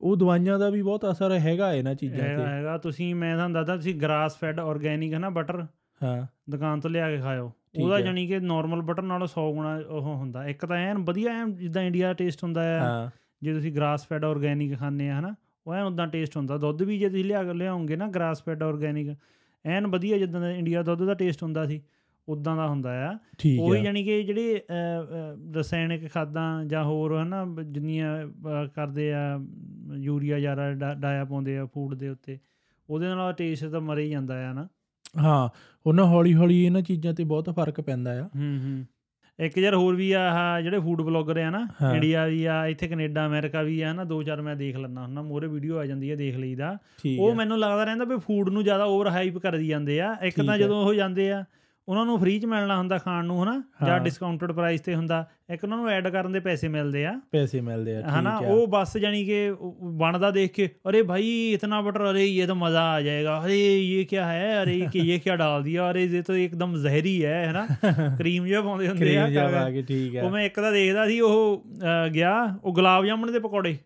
[0.00, 3.76] ਉਹ ਦਵਾਈਆਂ ਦਾ ਵੀ ਬਹੁਤ ਅਸਰ ਹੈਗਾ ਇਹਨਾਂ ਚੀਜ਼ਾਂ ਤੇ। ਹੈਗਾ ਤੁਸੀਂ ਮੈਂ ਤੁਹਾਨੂੰ ਦੱਸਦਾ
[3.76, 5.66] ਤੁਸੀਂ ਗ੍ਰਾਸ ਫੈਡ ਆਰਗੇਨਿਕ ਹੈ ਨਾ ਬਟਰ
[6.02, 7.52] ਹਾਂ। ਦੁਕਾਨ ਤੋਂ ਲਿਆ ਕੇ ਖਾਓ
[7.82, 11.54] ਉਹਦਾ। ਜਾਨੀ ਕਿ ਨਾਰਮਲ ਬਟਰ ਨਾਲੋਂ 100 ਗੁਣਾ ਉਹ ਹੁੰਦਾ। ਇੱਕ ਤਾਂ ਐਨ ਵਧੀਆ ਐਨ
[11.54, 12.78] ਜਿੱਦਾਂ ਇੰਡੀਆ ਦਾ ਟੇਸਟ ਹੁੰਦਾ ਹੈ।
[13.42, 15.34] ਜੇ ਤੁਸੀਂ ਗ੍ਰਾਸ ਫੈਡ ਆਰਗੇਨਿਕ ਖਾਂਦੇ ਆ ਹਨਾ
[15.66, 18.62] ਉਹ ਐਨ ਉਦਾਂ ਟੇਸਟ ਹੁੰਦਾ। ਦੁੱਧ ਵੀ ਜੇ ਤੁਸੀਂ ਲਿਆ ਕੇ ਲਿਆਉਂਗੇ ਨਾ ਗ੍ਰਾਸ ਫੈਡ
[18.62, 19.16] ਆਰਗੇਨਿਕ
[19.66, 21.82] ਐਨ ਵਧੀਆ ਜਿੱਦਾਂ ਦਾ ਇੰਡੀਆ ਦੁੱਧ ਦਾ ਟੇਸਟ ਹੁੰਦਾ ਸੀ
[22.28, 23.18] ਉਦਾਂ ਦਾ ਹੁੰਦਾ ਆ।
[23.60, 24.62] ਉਹੀ ਹੈ ਜਾਨੀ ਕਿ ਜਿਹੜੇ
[25.54, 28.28] ਰਸਾਇਣਿਕ ਖਾਦਾਂ ਜਾਂ ਹੋਰ ਹਨਾ ਜਿੰਨੀਆਂ
[28.74, 29.38] ਕਰਦੇ ਆ
[29.94, 32.38] ਯੂਰੀਆ ਡਾ- ਡਾਇਆ ਪਾਉਂਦੇ ਆ ਫੂਡ ਦੇ ਉੱਤੇ
[32.90, 34.68] ਉਹਦੇ ਨਾਲ ਟੇਸਟ ਤਾਂ ਮਰ ਹੀ ਜਾਂਦਾ ਆ ਨਾ
[35.22, 35.48] ਹਾਂ
[35.86, 38.86] ਉਹਨਾਂ ਹੌਲੀ ਹੌਲੀ ਇਹਨਾਂ ਚੀਜ਼ਾਂ ਤੇ ਬਹੁਤ ਫ਼ਰਕ ਪੈਂਦਾ ਆ। ਹੂੰ ਹੂੰ।
[39.38, 42.88] ਇੱਕ ਯਾਰ ਹੋਰ ਵੀ ਆ ਆਹ ਜਿਹੜੇ ਫੂਡ ਬਲੌਗਰ ਆ ਨਾ। ਇੰਡੀਆ ਵੀ ਆ ਇੱਥੇ
[42.88, 46.10] ਕੈਨੇਡਾ ਅਮਰੀਕਾ ਵੀ ਆ ਨਾ ਦੋ ਚਾਰ ਮੈਂ ਦੇਖ ਲੈਣਾ ਹੁੰਦਾ ਮੋਰੇ ਵੀਡੀਓ ਆ ਜਾਂਦੀ
[46.10, 46.78] ਹੈ ਦੇਖ ਲਈਦਾ।
[47.18, 50.58] ਉਹ ਮੈਨੂੰ ਲੱਗਦਾ ਰਹਿੰਦਾ ਵੀ ਫੂਡ ਨੂੰ ਜ਼ਿਆਦਾ ਓਵਰ ਹਾਈਪ ਕਰੀ ਜਾਂਦੇ ਆ। ਇੱਕ ਤਾਂ।
[50.58, 51.44] ਜਦੋਂ ਉਹ ਜਾਂਦੇ ਆ
[51.88, 53.62] ਉਹਨਾਂ ਨੂੰ ਫ੍ਰੀ ਚ ਮਿਲਣਾ ਹੁੰਦਾ ਖਾਣ ਨੂੰ ਹਨਾ?
[53.86, 57.60] ਜਾਂ ਡਿਸਕਾਊਂਟਡ ਪ੍ਰਾਈਸ ਤੇ ਹੁੰਦਾ। ਇੱਕ ਉਹਨਾਂ ਨੂੰ ਐਡ ਕਰਨ ਦੇ ਪੈਸੇ ਮਿਲਦੇ ਆ। ਪੈਸੇ
[57.60, 61.80] ਮਿਲਦੇ ਆ ਠੀਕ ਆ। ਹਨਾ ਉਹ ਬਸ ਜਾਨੀ ਕਿ ਬਣਦਾ ਦੇਖ ਕੇ ਅਰੇ ਭਾਈ ਇਤਨਾ
[61.80, 64.62] ਬਟਰ ਅਰੇ ਇਹ ਤਾਂ ਮਜ਼ਾ ਆ ਜਾਏਗਾ। ਅਰੇ ਇਹ ਕੀ ਹੈ?
[64.62, 67.66] ਅਰੇ ਕਿ ਇਹ ਕੀ ਡਾਲ ਦਿਆ ਅਰੇ ਇਹ ਤਾਂ ਇੱਕਦਮ ਜ਼ਹਿਰੀ ਹੈ ਹਨਾ?
[68.18, 70.70] ਕਰੀਮ ਜਿਹਾ ਪਾਉਂਦੇ ਹੁੰਦੇ ਆ ਕਰੀਮ ਜਿਹਾ ਪਾ ਕੇ ਠੀਕ ਆ। ਉਹ ਮੈਂ ਇੱਕ ਦਾ
[70.70, 71.64] ਦੇਖਦਾ ਸੀ ਉਹ
[72.14, 73.76] ਗਿਆ ਉਹ ਗੁਲਾਬ ਜਾਮਣ ਦੇ ਪਕੌੜੇ।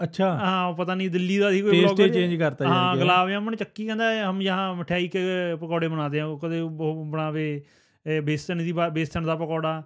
[0.00, 3.30] ਅੱਛਾ। ਹਾਂ ਪਤਾ ਨਹੀਂ ਦਿੱਲੀ ਦਾ ਸੀ ਕੋਈ ਬਲੌਗਰ ਟੇਸਟ ਚੇਂਜ ਕਰਤਾ ਜੀ ਹਾਂ ਗੁਲਾਬ
[3.30, 5.20] ਜਾਮਣ ਚੱਕੀ ਕਹਿੰਦਾ ਹਮ ਯਹਾਂ ਮਠਿਆਈ ਕੇ
[5.60, 7.60] ਪਕੌੜੇ ਬਣਾਦੇ ਹਾਂ। ਕਦੇ ਉਹ ਬਣਾਵੇ
[8.24, 9.82] ਬੇਸਣ ਦੀ ਬੇਸਣ ਦਾ ਪਕੌੜਾ।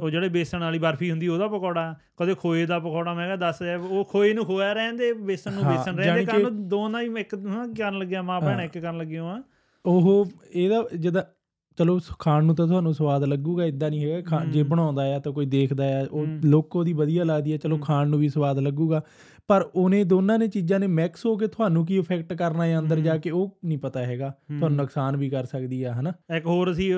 [0.00, 3.62] ਉਹ ਜਿਹੜੇ ਬੇਸਣ ਵਾਲੀ ਬਰਫੀ ਹੁੰਦੀ ਉਹਦਾ ਪਕੌੜਾ। ਕਦੇ ਖੋਏ ਦਾ ਪਕੌੜਾ ਮੈਂ ਕਿਹਾ ਦੱਸ
[3.90, 8.22] ਉਹ ਖੋਏ ਨੂੰ ਖੋਇਆ ਰਹਿੰਦੇ ਬੇਸਣ ਨੂੰ ਬੇਸਣ ਰਹਿੰਦੇ। ਕਰਨ ਦੋਨਾਂ ਹੀ ਇੱਕ ਕਰਨ ਲੱਗਿਆ
[8.22, 9.42] ਮਾਂ ਭੈਣ ਇੱਕ ਕਰਨ ਲੱਗੇ ਆ।
[9.84, 11.18] ਉਹ ਇਹਦਾ ਜਦ
[11.78, 15.46] ਚਲੋ ਖਾਣ ਨੂੰ ਤਾਂ ਤੁਹਾਨੂੰ ਸਵਾਦ ਲੱਗੂਗਾ ਇਦਾਂ ਨਹੀਂ ਹੈਗਾ। ਜੇ ਬਣਾਉਂਦਾ ਆ ਤਾਂ ਕੋਈ
[15.46, 19.02] ਦੇਖਦਾ ਆ ਉਹ ਲੋਕੋ ਦੀ ਵਧੀਆ ਲੱਗਦੀ ਆ ਚਲੋ ਖਾਣ ਨੂੰ ਵੀ ਸਵਾਦ ਲੱਗੂਗਾ।
[19.48, 23.00] ਪਰ ਉਹਨੇ ਦੋਨਾਂ ਨੇ ਚੀਜ਼ਾਂ ਨੇ ਮਿਕਸ ਹੋ ਕੇ ਤੁਹਾਨੂੰ ਕੀ ਇਫੈਕਟ ਕਰਨਾ ਹੈ ਅੰਦਰ।
[23.00, 26.12] ਜਾ ਕੇ ਉਹ ਨਹੀਂ ਪਤਾ ਹੈਗਾ। ਤੁਹਾਨੂੰ ਨੁਕਸਾਨ ਵੀ ਕਰ ਸਕਦੀ ਆ ਹਨਾ?
[26.36, 26.92] ਇੱਕ ਹੋਰ ਸੀ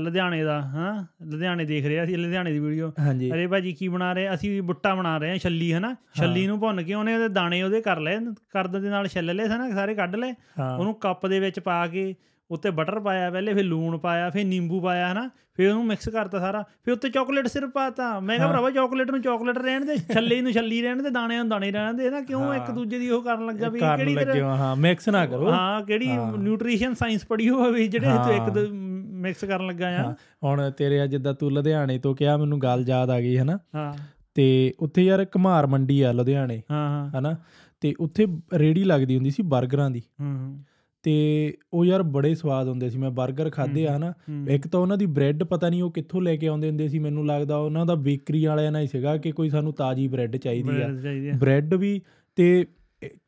[0.00, 1.04] ਲੁਧਿਆਣੇ ਦਾ ਹਾਂ?
[1.26, 2.90] ਲੁਧਿਆਣੇ ਦੇਖ ਰਿਹਾ ਸੀ ਲੁਧਿਆਣੇ ਦੀ ਵੀਡੀਓ।
[3.34, 4.34] ਅਰੇ ਭਾਜੀ ਕੀ ਬਣਾ ਰਹੇ?
[4.34, 5.94] ਅਸੀਂ ਬੁੱਟਾ ਬਣਾ ਰਹੇ ਹਾਂ ਛੱਲੀ ਹਨਾ?
[6.16, 8.18] ਛੱਲੀ ਨੂੰ ਭੁੰਨ ਕੇ ਉਹਨੇ ਉਹਦੇ ਦਾਣੇ ਉਹਦੇ ਕਰ ਲਏ
[8.50, 10.34] ਕਰਦ ਦੇ ਨਾਲ ਛਿੱਲ ਲਏ ਸਨ ਸਾਰੇ ਕੱਢ ਲਏ।
[10.78, 12.14] ਉਹਨੂੰ ਕੱਪ ਦੇ ਵਿੱਚ ਪਾ ਕੇ
[12.50, 15.30] ਉੱਤੇ ਬਟਰ ਪਾਇਆ ਪਹਿਲੇ ਫਿਰ ਲੂਣ ਪਾਇਆ ਫਿਰ ਨਿੰਬੂ ਪਾਇਆ ਹਨਾ?
[15.54, 19.22] ਫਿਰ ਉਹਨੂੰ ਮਿਕਸ ਕਰਤਾ ਸਾਰਾ। ਫਿਰ ਉੱਤੇ ਚਾਕਲੇਟ ਸਿਰਪ ਪਾਤਾ। ਮੈਂ ਕਿਹਾ। ਭਰਾਵਾ ਚਾਕਲੇਟ ਨੂੰ
[19.22, 22.54] ਚਾਕਲੇਟ ਰਹਿਣ ਦੇ ਛੱਲੇ ਨੂੰ ਛੱਲੀ ਰਹਿਣ ਦੇ ਦਾਣਿਆਂ ਨੂੰ ਦਾਣੇ ਰਹਿਣ ਦੇ ਨਾ ਕਿਉਂ
[22.54, 26.08] ਇੱਕ। ਦੂਜੇ ਦੀ ਉਹ ਕਰਨ ਲੱਗਾ ਵੀ ਕਿਹੜੀ ਤਰ੍ਹਾਂ ਹੋ ਮਿਕਸ ਨਾ ਕਰੋ। ਹਾਂ ਕਿਹੜੀ।
[26.38, 28.68] ਨਿਊਟ੍ਰੀਸ਼ਨ ਸਾਇੰਸ ਪੜ੍ਹੀ ਹੋਵੇ ਜਿਹੜੇ ਤੂੰ ਇੱਕ।
[29.10, 30.14] ਮਿਕਸ ਕਰਨ ਲੱਗਾ ਆ।
[30.44, 33.58] ਹੁਣ ਤੇਰੇ ਜਿੱਦਾਂ ਤੂੰ ਲੁਧਿਆਣੇ ਤੋਂ ਕਿਹਾ ਮੈਨੂੰ ਗੱਲ ਯਾਦ ਆ ਗਈ ਹਨਾ?
[33.74, 33.94] ਹਾਂ।
[34.34, 37.36] ਤੇ ਉੱਥੇ ਯਾਰ ਘਮਾਰ ਮੰਡੀ ਆ ਲੁਧਿਆਣੇ ਹਾਂ ਹਾਂ। ਹਨਾ?
[37.80, 40.58] ਤੇ ਉੱਥੇ ਰੇੜੀ ਲੱਗਦੀ ਹੁੰਦੀ ਸੀ 버ਗਰਾਂ ਦੀ ਹੂੰ।
[41.02, 44.12] ਤੇ ਉਹ ਯਾਰ ਬੜੇ ਸਵਾਦ ਹੁੰਦੇ ਸੀ। ਮੈਂ 버ਗਰ ਖਾਦੇ ਆ ਹਨਾ।
[44.48, 47.26] ਇੱਕ ਤਾਂ ਉਹਨਾਂ ਦੀ ਬ੍ਰੈਡ ਪਤਾ ਨਹੀਂ ਉਹ ਕਿੱਥੋਂ ਲੈ ਕੇ ਆਉਂਦੇ ਹੁੰਦੇ ਸੀ ਮੈਨੂੰ
[47.26, 50.88] ਲੱਗਦਾ ਉਹਨਾਂ ਦਾ ਬੇਕਰੀ ਵਾਲਿਆਂ ਨਾਲ ਹੀ ਸੀਗਾ ਕਿ ਕੋਈ ਸਾਨੂੰ ਤਾਜ਼ੀ ਬ੍ਰੈਡ ਚਾਹੀਦੀ ਆ।
[51.38, 52.00] ਬ੍ਰੈਡ ਵੀ
[52.36, 52.66] ਤੇ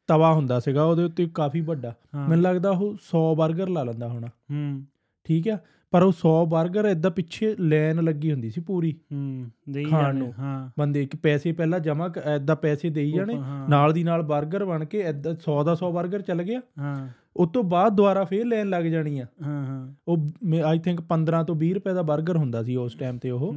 [0.06, 1.94] ਤਵਾ ਹੁੰਦਾ ਸੀਗਾ ਉਹਦੇ ਉੱਤੇ ਕਾਫੀ ਵੱਡਾ।
[2.28, 4.82] ਮੈਨੂੰ ਲੱਗਦਾ ਉਹ 100 버ਗਰ ਲਾ ਲੈਂਦਾ ਹੋਣਾ। ਹੂੰ।
[5.24, 5.58] ਠੀਕ ਆ?
[5.92, 10.70] ਪਰ ਉਹ 100 버ਗਰ ਇਦਾਂ ਪਿੱਛੇ ਲਾਈਨ ਲੱਗੀ ਹੁੰਦੀ ਸੀ ਪੂਰੀ। ਹੂੰ ਦੇਈ ਜਾਣੇ ਹਾਂ।
[10.78, 15.00] ਬੰਦੇ ਇੱਕ ਪੈਸੇ ਪਹਿਲਾਂ ਜਮਾ ਇਦਾਂ ਪੈਸੇ ਦੇਈ ਜਾਣੇ ਨਾਲ ਦੀ ਨਾਲ 버ਗਰ ਬਣ ਕੇ
[15.00, 18.84] ਇਦਾਂ 100 ਦਾ 100 버ਗਰ ਚੱਲ ਗਿਆ। ਹਾਂ। ਉਸ ਤੋਂ ਬਾਅਦ ਦੁਬਾਰਾ ਫੇਰ ਲੈਣ ਲੱਗ
[18.84, 20.28] ਜਾਣੀ ਆ। ਹਾਂ ਹਾਂ। ਉਹ
[20.64, 23.54] ਆਈ ਥਿੰਕ 15 ਤੋਂ 20 ਰੁਪਏ ਦਾ 버ਗਰ ਹੁੰਦਾ ਸੀ ਉਸ ਟਾਈਮ ਤੇ ਉਹ।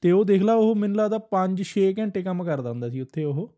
[0.00, 3.54] ਤੇ ਉਹ ਦੇਖ ਲਾ ਉਹ ਮੈਨੂੰ ਲੱਗਦਾ 5-6 ਘੰਟੇ ਕੰਮ ਕਰਦਾ ਹੁੰਦਾ ਸੀ ਉੱਥੇ ਉਹ।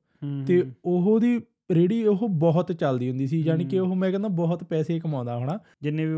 [0.46, 1.40] ਤੇ ਉਹਦੀ
[1.74, 5.58] ਰੇੜੀ ਉਹ ਬਹੁਤ ਚੱਲਦੀ ਹੁੰਦੀ ਸੀ ਯਾਨੀ ਕਿ। ਉਹ ਮੈਂ ਕਹਿੰਦਾ ਬਹੁਤ ਪੈਸੇ ਕਮਾਉਂਦਾ ਹੋਣਾ।
[5.82, 6.16] ਜਿੰਨੇ ਵੀ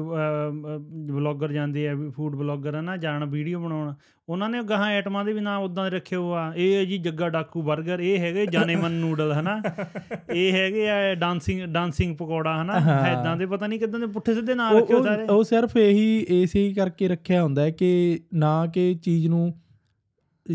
[1.13, 3.95] ਬਲੌਗਰ ਜਾਂਦੇ ਆ ਫੂਡ ਬਲੌਗਰ ਆ ਨਾ ਜਾਣ ਵੀਡੀਓ ਬਣਾਉਣ
[4.29, 6.99] ਉਹਨਾਂ ਨੇ ਗਾਹਾਂ ਆਈਟਮਾਂ ਦੇ ਵੀ ਨਾਂ ਉਦਾਂ ਦੇ ਰੱਖੇ ਹੋ ਆ। ਇਹ ਹੈ ਜੀ
[6.99, 9.63] ਜੱਗਾ ਡਾਕੂ 버ਗਰ ਇਹ ਹੈਗੇ ਜਾਨੇਮਨ ਨੂਡਲ ਹਨਾ?
[10.35, 12.73] ਇਹ ਹੈਗੇ ਆ ਡਾਂਸਿੰਗ ਡਾਂਸਿੰਗ ਪਕੌੜਾ ਹਨਾ।
[13.05, 16.27] ਐਦਾਂ ਦੇ ਪਤਾ ਨਹੀਂ ਕਿਦਾਂ ਦੇ ਪੁੱਠੇ ਸਿੱਧੇ ਨਾਂ ਰੱਖੇ ਸਾਰੇ। ਉਹ ਸਿਰਫ ਇਹੀ
[16.57, 19.55] ਹੀ ਕਰਕੇ ਰੱਖਿਆ ਹੁੰਦਾ ਹੈ ਕਿ ਨਾ ਕਿ ਚੀਜ਼ ਨੂੰ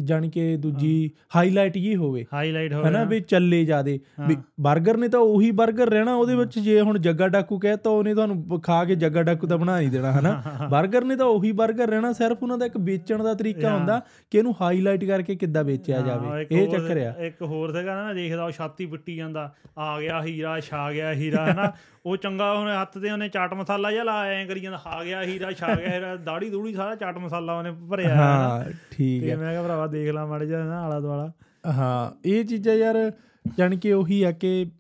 [0.02, 5.08] ਜਾਨੀ ਕਿ ਦੂਜੀ ਹਾਈਲਾਈਟ ਜੀ ਹੋਵੇ ਹਾਈਲਾਈਟ ਹੋਵੇ ਹਨਾ ਵੀ ਚੱਲੇ ਜਾਦੇ। ਵੀ 버ਗਰ ਨੇ
[5.08, 8.86] ਤਾਂ ਉਹੀ 버ਗਰ ਰਹਿਣਾ ਉਹਦੇ ਵਿੱਚ ਜੇ ਹੁਣ ਜੱਗਾ ਡਾਕੂ ਕਹੇ ਤਾਂ ਉਹਨੇ ਤੁਹਾਨੂੰ ਖਾ
[8.86, 12.44] ਕੇ ਜੱਗਾ ਡਾਕੂ ਤਾਂ ਬਣਾ ਨਹੀਂ ਦੇਣਾ ਹਨਾ। 버ਗਰ ਨੇ ਤਾਂ ਉਹੀ 버ਗਰ ਰਹਿਣਾ ਸਿਰਫ
[12.44, 16.68] ਉਹਨਾਂ ਦਾ ਇੱਕ ਵੇਚਣ ਦਾ ਤਰੀਕਾ ਹੁੰਦਾ ਕਿ ਇਹਨੂੰ ਹਾਈਲਾਈਟ ਕਰਕੇ ਕਿੱਦਾਂ ਵੇਚਿਆ ਜਾਵੇ। ਇਹ
[16.68, 20.60] ਚੱਕਰ ਆ। ਇੱਕ ਹੋਰ ਸੀਗਾ ਨਾ ਮੈਂ ਦੇਖਦਾ ਉਹ ਛਾਤੀ ਪਿੱਟੀ ਜਾਂਦਾ ਆ ਗਿਆ ਹੀਰਾ
[20.60, 21.72] ਛਾ ਗਿਆ ਹੀਰਾ ਹਨਾ।
[22.06, 25.24] ਉਹ ਚੰਗਾ ਉਹਨੇ ਹੱਥ ਤੇ ਉਹਨੇ ਚਾਟ ਮਸਾਲਾ ਜਿਹਾ ਲਾਇਆ ਐਂ ਕਰੀ ਜਾਂਦਾ ਆ ਗਿਆ
[25.24, 29.36] ਹੀਰਾ ਛਾ ਗਿਆ ਹੀਰਾ ਦਾੜੀ ਦੂੜੀ ਸਾਰਾ ਚਾਟ ਮਸਾਲਾ ਉਹਨੇ ਭਰਿਆ ਹਾਂ ਠੀਕ ਹੈ ਤੇ
[29.36, 31.32] ਮੈਂ ਕਿਹਾ ਭਰਾਵਾ ਦੇਖ ਲਾ ਮਾੜੇ ਜਿਹਾ ਨਾ ਆਲਾ ਦੁਆਲਾ।
[31.78, 33.12] ਹਾਂ ਇਹ ਚੀਜ਼ਾਂ ਯਾਰ
[33.58, 34.72] ਜਾਣੀ ਕਿ ਉਹੀ ਆ ਕਿ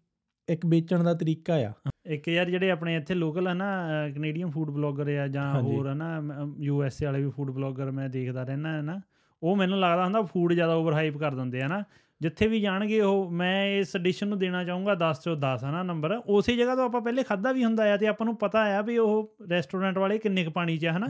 [0.47, 1.73] ਇੱਕ ਵੇਚਣ ਦਾ ਤਰੀਕਾ ਆ।
[2.05, 5.93] ਇੱਕ ਯਾਰ ਜਿਹੜੇ ਆਪਣੇ ਇੱਥੇ ਲੋਕਲ ਹੈ ਨਾ ਕੈਨੇਡੀਅਨ ਫੂਡ ਬਲੌਗਰ ਆ ਜਾਂ। ਹੋਰ ਹੈ
[5.93, 6.21] ਨਾ
[6.59, 9.01] ਯੂ ਐਸ ਏ ਵਾਲੇ ਵੀ ਫੂਡ ਬਲੌਗਰ ਮੈਂ ਦੇਖਦਾ ਰਹਿਣਾ ਹੈ ਨਾ
[9.43, 11.83] ਉਹ ਮੈਨੂੰ ਲੱਗਦਾ ਹੁੰਦਾ ਫੂਡ ਜ਼ਿਆਦਾ ਓਵਰ ਹਾਈਪ ਕਰ ਦਿੰਦੇ ਆ ਨਾ।
[12.23, 15.83] ਜਿੱਥੇ ਵੀ ਜਾਣਗੇ ਉਹ ਮੈਂ ਇਸ ਐਡੀਸ਼ਨ ਨੂੰ ਦੇਣਾ ਚਾਹੂੰਗਾ 10 ਚੋਂ 10 ਹੈ ਨਾ
[15.83, 18.81] ਨੰਬਰ ਉਸੇ ਜਗ੍ਹਾ ਤੋਂ ਆਪਾਂ ਪਹਿਲੇ ਖਾਦਾ ਵੀ ਹੁੰਦਾ ਆ ਤੇ ਆਪਾਂ ਨੂੰ ਪਤਾ ਆ
[18.81, 21.07] ਵੀ ਉਹ ਰੈਸਟੋਰੈਂਟ ਵਾਲੇ ਕਿੰਨੇ ਕੁ ਪਾਣੀ 'ਚ ਆ ਹਨਾ।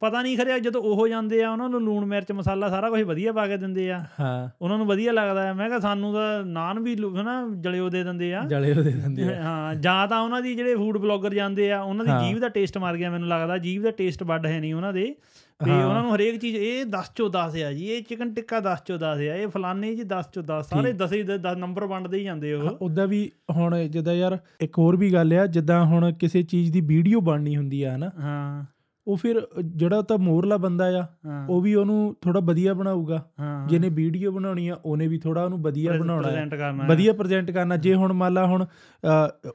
[0.00, 3.32] ਪਤਾ ਨਹੀਂ ਖਰਿਆ ਜਦੋਂ ਉਹ ਜਾਂਦੇ ਆ ਉਹਨਾਂ ਨੂੰ ਲੂਣ ਮਿਰਚ ਮਸਾਲਾ ਸਾਰਾ ਕੁਝ ਵਧੀਆ
[3.32, 6.80] ਪਾ ਕੇ ਦਿੰਦੇ ਆ। ਹਾਂ। ਉਹਨਾਂ ਨੂੰ ਵਧੀਆ ਲੱਗਦਾ ਆ। ਮੈਂ ਕਿਹਾ ਸਾਨੂੰ ਤਾਂ ਨਾਨ
[6.80, 10.42] ਵੀ ਹਨਾ ਜਲਿਓ ਦੇ ਦਿੰਦੇ ਆ। ਜਲੇ ਉਹ ਦੇ ਦਿੰਦੇ ਆ। ਹਾਂ ਜਾਂ ਤਾਂ ਉਹਨਾਂ
[10.42, 13.58] ਦੀ ਜਿਹੜੇ ਫੂਡ ਬਲੌਗਰ ਜਾਂਦੇ ਆ ਉਹਨਾਂ ਦੀ। ਜੀਭ ਦਾ ਟੇਸਟ ਮਾਰ ਗਿਆ ਮੈਨੂੰ ਲੱਗਦਾ।
[13.58, 15.14] ਜੀਭ ਦਾ ਟੇਸਟ ਵੱਡ ਹੈ ਨਹੀਂ ਉਹਨਾਂ ਦੇ।
[15.60, 18.82] ਹਾਂ। ਉਹਨਾਂ ਨੂੰ ਹਰੇਕ ਚੀਜ਼ ਇਹ 10 ਚੋਂ 10 ਆ ਜੀ ਇਹ ਚਿਕਨ ਟਿੱਕਾ 10
[18.86, 22.18] ਚੋਂ 10 ਆ ਇਹ ਫਲਾਨੇ ਜੀ 10 ਚੋਂ 10 ਸਾਰੇ 10 ਹੀ 10 ਨੰਬਰ ਵੰਡਦੇ
[22.18, 26.12] ਹੀ ਜਾਂਦੇ ਉਹ। ਉਦਾਂ ਵੀ ਹੁਣ ਜਿੱਦਾਂ ਯਾਰ ਇੱਕ ਹੋਰ ਵੀ ਗੱਲ ਆ ਜਿੱਦਾਂ ਹੁਣ
[26.12, 28.10] ਕਿਸੇ ਚੀਜ਼ ਦੀ ਵੀਡੀਓ ਬਣਨੀ ਹੁੰਦੀ ਆ ਹਨਾ?
[28.20, 28.64] ਹਾਂ।
[29.06, 31.06] ਉਹ ਫਿਰ ਜਿਹੜਾ ਤਾਂ ਮੋਰਲਾ ਬੰਦਾ ਆ
[31.48, 33.22] ਉਹ ਵੀ ਉਹਨੂੰ ਥੋੜਾ ਵਧੀਆ ਬਣਾਊਗਾ।
[33.68, 38.12] ਜਿਹਨੇ ਵੀਡੀਓ ਬਣਾਉਣੀ ਆ ਉਹਨੇ ਵੀ ਥੋੜਾ ਉਹਨੂੰ ਵਧੀਆ ਬਣਾਉਣਾ। ਵਧੀਆ ਪ੍ਰੈਜ਼ੈਂਟ ਕਰਨਾ। ਜੇ ਹੁਣ
[38.12, 38.66] ਮੰਨ ਲਾ ਹੁਣ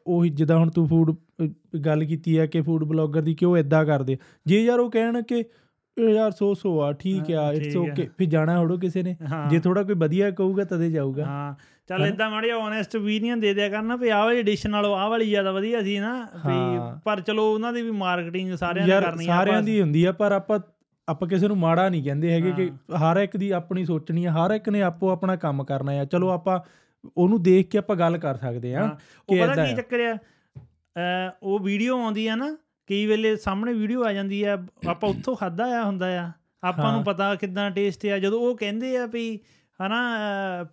[0.07, 1.15] ਉਹੀ ਜਿੱਦਾਂ ਹੁਣ ਤੂੰ ਫੂਡ
[1.85, 5.21] ਗੱਲ ਕੀਤੀ ਆ ਕਿ ਫੂਡ ਬਲੌਗਰ ਦੀ ਕਿ ਉਹ ਇਦਾਂ ਕਰਦੇ ਜੇ ਯਾਰ ਉਹ ਕਹਿਣ
[5.21, 5.43] ਕਿ
[5.97, 9.15] ਯਾਰ ਸੋ ਸੋ ਆ ਠੀਕ ਆ ਇਟਸ ਆ। ਓਕੇ ਫਿਰ ਜਾਣਾ ਹੋੜੋ ਕਿਸੇ ਨੇ
[9.49, 11.53] ਜੇ ਥੋੜਾ ਕੋਈ ਵਧੀਆ ਕਹੂਗਾ ਤਦੇ ਜਾਊਗਾ ਹਾਂ
[11.89, 12.05] ਚੱਲ?
[12.05, 15.51] ਇਦਾਂ ਮਾੜੀ ਓਨੈਸਟ ਓਪੀਨੀਅਨ ਦੇ ਦਿਆ ਕਰਨਾ ਵੀ ਆਹ ਵਾਲੀ ਐਡੀਸ਼ਨ ਨਾਲੋਂ ਆਹ ਵਾਲੀ ਜ਼ਿਆਦਾ
[15.51, 19.61] ਵਧੀਆ ਸੀ ਨਾ ਵੀ। ਪਰ ਚਲੋ ਉਹਨਾਂ ਦੀ ਵੀ ਮਾਰਕੀਟਿੰਗ ਸਾਰਿਆਂ ਨੇ ਕਰਨੀ ਆ ਸਾਰਿਆਂ
[19.61, 20.59] ਦੀ ਹੁੰਦੀ ਆ ਪਰ ਆਪਾਂ
[21.07, 24.51] ਆਪਾਂ ਕਿਸੇ ਨੂੰ ਮਾੜਾ ਨਹੀਂ ਕਹਿੰਦੇ ਹੈਗੇ ਕਿ ਹਰ ਇੱਕ ਦੀ ਆਪਣੀ ਸੋਚਣੀ ਹੈ ਹਰ
[24.51, 26.59] ਇੱਕ ਨੇ ਆਪੋ ਆਪਣਾ ਕੰਮ ਕਰਨਾ ਹੈ ਚਲੋ ਆਪਾਂ
[27.17, 28.95] ਉਹਨੂੰ ਦੇਖ ਕੇ ਆਪਾਂ ਗੱਲ ਕਰ ਸਕਦੇ ਆ ਹਾਂ,
[29.29, 30.17] ਉਹ ਕਿ ਪਤਾ ਕੀ ਆ। ਚੱਕਰ ਆ
[31.43, 32.55] ਉਹ ਵੀਡੀਓ ਆਉਂਦੀ ਆ ਨਾ
[32.91, 36.31] ਕਈ ਵੇਲੇ ਸਾਹਮਣੇ ਵੀਡੀਓ ਆ ਜਾਂਦੀ ਆ ਆਪਾਂ ਉੱਥੋਂ ਖਾਦਾ ਆ ਹੁੰਦਾ ਆ।
[36.63, 39.39] ਆਪਾਂ। ਨੂੰ ਪਤਾ ਕਿਦਾਂ ਟੇਸਟ ਆ। ਜਦੋਂ ਉਹ ਕਹਿੰਦੇ ਆ ਵੀ
[39.81, 40.01] ਹਨਾ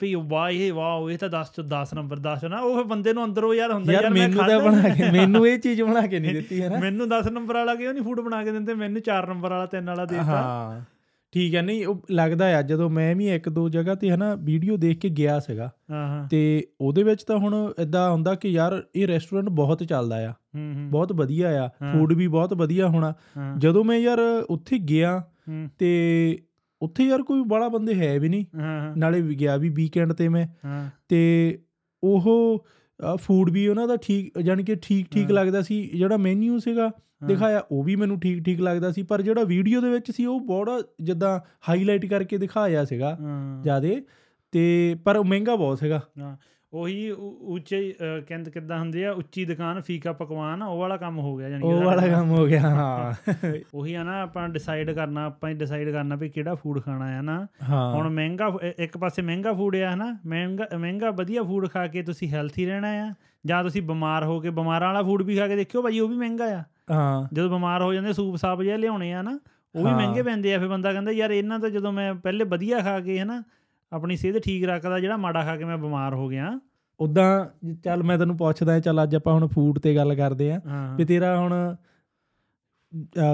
[0.01, 3.25] ਵੀ ਵਾਹ ਇਹ ਵਾਹ ਇਹ ਤਾਂ 10 ਚ 10 ਨੰਬਰ 10 ਨਾ ਉਹ ਬੰਦੇ ਨੂੰ
[3.25, 6.63] ਅੰਦਰੋਂ ਯਾਰ ਹੁੰਦਾ ਯਾਰ ਮੈਨੂੰ ਤਾਂ ਬਣਾ ਕੇ ਮੈਨੂੰ ਇਹ ਚੀਜ਼ ਬਣਾ ਕੇ ਨਹੀਂ ਦਿੱਤੀ
[6.63, 8.75] ਹੈ ਨਾ ਮੈਨੂੰ 10 ਨੰਬਰ ਵਾਲਾ ਕਿਉਂ ਨਹੀਂ ਫੂਡ ਬਣਾ ਕੇ ਦਿੰਦੇ?
[8.75, 10.98] ਮੈਨੂੰ 4 ਨੰਬਰ ਵਾਲਾ 3 ਵਾਲਾ ਦੇ ਦਿੱਤਾ। ਹਾਂ।
[11.33, 14.77] ਠੀਕ ਹੈ ਨਹੀਂ ਉਹ ਲੱਗਦਾ ਆ ਜਦੋਂ ਮੈਂ ਵੀ ਇੱਕ ਦੋ ਜਗ੍ਹਾ ਤੇ ਹਨਾ ਵੀਡੀਓ
[14.77, 18.83] ਦੇਖ ਕੇ ਗਿਆ ਸੀਗਾ ਹਾਂ ਹਾਂ। ਤੇ ਉਹਦੇ ਵਿੱਚ ਤਾਂ ਹੁਣ ਇਦਾਂ ਹੁੰਦਾ ਕਿ ਯਾਰ
[18.97, 20.35] ਇਹ ਰੈਸਟੋਰੈਂਟ ਬਹੁਤ ਚੱਲਦਾ ਆ
[20.91, 23.15] ਬਹੁਤ ਵਧੀਆ ਆ। ਫੂਡ ਵੀ ਬਹੁਤ ਵਧੀਆ ਹੋਣਾ।
[23.59, 24.19] ਜਦੋਂ ਮੈਂ ਯਾਰ
[24.51, 25.25] ਉੱਥੇ ਗਿਆ
[25.79, 26.39] ਤੇ
[26.83, 28.45] ਉੱਥੇ ਯਾਰ ਕੋਈ ਬੜਾ ਬੰਦੇ ਹੈ ਵੀ ਨਹੀਂ।
[28.97, 30.47] ਨਾਲੇ ਗਿਆ ਵੀ ਵੀਕਐਂਡ ਤੇ ਮੈਂ।
[31.09, 31.59] ਤੇ
[32.03, 32.67] ਉਹ
[33.17, 36.91] ਫੂਡ ਵੀ ਉਹਨਾਂ ਦਾ ਠੀਕ ਯਾਨੀ ਕਿ ਠੀਕ ਠੀਕ। ਲੱਗਦਾ ਸੀ ਜਿਹੜਾ ਮੈਨੂ ਸੀਗਾ।
[37.27, 40.41] ਦਿਖਾਇਆ ਉਹ ਵੀ ਮੈਨੂੰ ਠੀਕ ਠੀਕ ਲੱਗਦਾ ਸੀ ਪਰ ਜਿਹੜਾ ਵੀਡੀਓ ਦੇ ਵਿੱਚ ਸੀ ਉਹ
[40.41, 43.19] ਬੜਾ ਜਿੱਦਾਂ ਹਾਈਲਾਈਟ ਕਰਕੇ ਦਿਖਾਇਆ ਸੀਗਾ
[43.65, 44.03] ਜਿਆਦੇ
[44.53, 46.01] ਤੇ ਪਰ ਉਹ ਮਹਿੰਗਾ ਬਹੁਤ ਸੀਗਾ
[46.73, 47.95] ਉਹੀ ਉੱਚੇ
[48.29, 51.83] ਕਹਿੰਦੇ ਕਿੱਦਾਂ ਹੁੰਦੇ ਆ ਉੱਚੀ ਦੁਕਾਨ ਫੀਕਾ ਪਕਵਾਨ ਉਹ ਵਾਲਾ ਕੰਮ ਹੋ ਗਿਆ ਜਾਨੀ ਉਹ
[51.83, 53.13] ਵਾਲਾ। ਕੰਮ ਹੋ ਗਿਆ ਹਾਂ।
[53.75, 57.21] ਉਹੀ ਆ ਨਾ ਆਪਾਂ ਡਿਸਾਈਡ ਕਰਨਾ ਆਪਾਂ ਹੀ ਡਿਸਾਈਡ ਕਰਨਾ ਵੀ ਕਿਹੜਾ ਫੂਡ ਖਾਣਾ ਆ
[57.23, 62.03] ਨਾ। ਹੁਣ ਮਹਿੰਗਾ ਇੱਕ ਪਾਸੇ ਮਹਿੰਗਾ ਫੂਡ ਆ ਹਨਾ। ਮਹਿੰਗਾ ਮਹਿੰਗਾ ਵਧੀਆ ਫੂਡ ਖਾ ਕੇ
[62.03, 63.13] ਤੁਸੀਂ ਹੈਲਥੀ ਰਹਿਣਾ ਆ।
[63.47, 66.17] ਜਾਂ ਤੁਸੀਂ ਬਿਮਾਰ ਹੋ ਕੇ ਬਿਮਾਰਾਂ ਵਾਲਾ ਫੂਡ ਵੀ ਖਾ ਕੇ ਦੇਖਿਓ ਭਾਈ ਉਹ ਵੀ
[66.17, 69.39] ਮਹਿੰਗਾ ਆ। ਹਾਂ। ਜਦੋਂ ਬਿਮਾਰ ਹੋ ਜਾਂਦੇ ਸੂਪ ਸਾਪ ਜਿਹਾ ਲਿਆਉਣੇ ਆ ਨਾ
[69.75, 72.81] ਉਹ ਵੀ। ਮਹਿੰਗੇ ਪੈਂਦੇ ਆ। ਫਿਰ ਬੰਦਾ ਕਹਿੰਦਾ ਯਾਰ ਇਹਨਾਂ ਤਾਂ ਜਦੋਂ ਮੈਂ ਪਹਿਲੇ ਵਧੀਆ
[72.81, 73.43] ਖਾ ਕੇ ਹਨਾ
[73.93, 76.61] ਆਪਣੀ ਸਿਹਤ ਠੀਕ ਰੱਖਦਾ ਜਿਹੜਾ ਮਾੜਾ ਖਾ ਕੇ ਮੈਂ ਬਿਮਾਰ ਹੋ ਗਿਆ।
[77.01, 77.47] ਉਦਾਂ
[77.85, 80.61] ਚੱਲ ਮੈਂ ਤੈਨੂੰ ਪੁੱਛਦਾ ਚੱਲ ਅੱਜ ਆਪਾਂ ਹੁਣ ਫੂਡ ਤੇ ਗੱਲ ਕਰਦੇ ਆਂ।
[80.97, 81.77] ਵੀ ਤੇਰਾ ਹੁਣ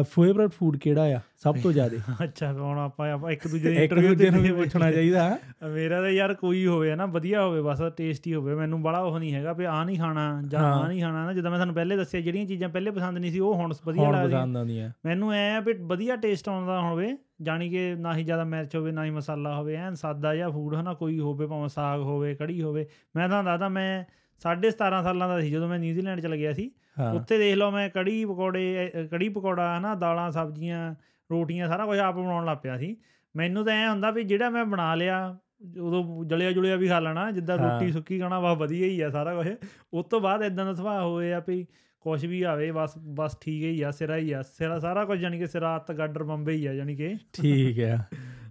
[0.03, 1.21] ਫੇਵਰਟ ਫੂਡ ਕਿਹੜਾ ਆ?
[1.37, 4.91] ਸਭ ਤੋਂ ਜ਼ਿਆਦਾ। ਅੱਛਾ ਹੁਣ ਆਪਾਂ ਆਪਾਂ ਇੱਕ ਦੂਜੇ ਦੀ ਦੂਜੇ ਨੂੰ ਵੀ ਤੇ ਪੁੱਛਣਾ
[4.93, 5.39] ਚਾਹੀਦਾ।
[5.75, 9.35] ਮੇਰਾ ਤਾਂ ਯਾਰ ਕੋਈ ਹੋਵੇ ਨਾ ਵਧੀਆ ਹੋਵੇ ਬਸ ਟੇਸਟੀ ਹੋਵੇ। ਮੈਨੂੰ ਬੜਾ ਉਹ ਨਹੀਂ
[9.35, 12.21] ਹੈਗਾ ਵੀ ਆ ਨਹੀਂ ਖਾਣਾ ਜਾਂ। ਆ ਨਹੀਂ ਖਾਣਾ ਨਾ। ਜਦੋਂ ਮੈਂ ਤੁਹਾਨੂੰ ਪਹਿਲੇ ਦੱਸਿਆ
[12.21, 16.17] ਜਿਹੜੀਆਂ ਚੀਜ਼ਾਂ ਪਹਿਲੇ ਪਸੰਦ ਨਹੀਂ ਸੀ ਉਹ ਹੁਣ ਵਧੀਆ ਲੱਗਦੀਆਂ ਮੈਨੂੰ ਐ ਆ ਵੀ ਵਧੀਆ
[16.17, 19.95] ਟੇਸਟ ਆਉਂਦਾ ਹੋਵੇ ਜਾਣੀ ਕਿ ਨਾ ਹੀ ਜ਼ਿਆਦਾ ਮਿਰਚ ਹੋਵੇ ਨਾ ਹੀ ਮਸਾਲਾ ਹੋਵੇ ਐਨ
[19.95, 24.05] ਸਾਦਾ ਜਿਹਾ ਫੂਡ ਹਨਾ ਕੋਈ ਹੋਵੇ ਭਾਵੇਂ ਸਾਗ ਹੋਵੇ ਕੜੀ ਹੋਵੇ। ਮੈਂ ਤਾਂ ਦੱਸਦਾ ਮੈਂ
[24.43, 26.71] 17.5 ਸਾਲਾਂ ਦਾ ਸੀ ਜਦੋਂ ਮੈਂ ਨਿਊਜ਼ੀਲੈਂਡ ਚਲ ਗਿਆ ਸੀ।
[27.15, 30.95] ਉੱਥੇ ਦੇਖ ਲਓ ਮੈਂ ਕੜੀ ਪਕੌੜੇ ਕੜੀ ਪਕੌੜਾ ਹਨਾ ਦਾਲਾਂ ਸਬਜ਼ੀਆਂ
[31.31, 32.97] ਰੋਟੀਆਂ ਸਾਰਾ ਕੁਝ ਆਪ ਬਣਾਉਣ ਲੱਗ ਪਿਆ ਸੀ।
[33.35, 35.37] ਮੈਨੂੰ ਤਾਂ ਐ ਹੁੰਦਾ ਵੀ ਜਿਹੜਾ ਮੈਂ ਬਣਾ ਲਿਆ
[35.81, 39.35] ਉਦੋਂ ਜਲਿਆ ਜੁਲਿਆ ਵੀ ਖਾ ਲੈਣਾ ਜਿੱਦਾਂ। ਰੋਟੀ ਸੁੱਕੀ ਖਾਣਾ ਵਾ ਵਧੀਆ ਹੀ ਆ ਸਾਰਾ
[39.35, 39.49] ਕੁਝ
[39.93, 41.67] ਉਸ ਤੋਂ ਬਾਅਦ ਇਦਾਂ ਦਾ ਸੁਭਾਅ ਹੋਏ ਆ ਵੀ
[42.05, 45.39] ਕੁਝ ਵੀ ਆਵੇ ਬਸ ਬਸ ਠੀਕ ਹੀ ਆ ਸਿਰਾ ਹੀ ਆ ਸਿਰਾ ਸਾਰਾ ਕੁਝ ਜਾਨੀ
[45.39, 47.99] ਕਿ ਸਿਰਾ ਅੱਤ ਗਾਡਰ ਬੰਬੇ ਹੀ ਆ ਜਾਨੀ ਕਿ। ਠੀਕ ਆ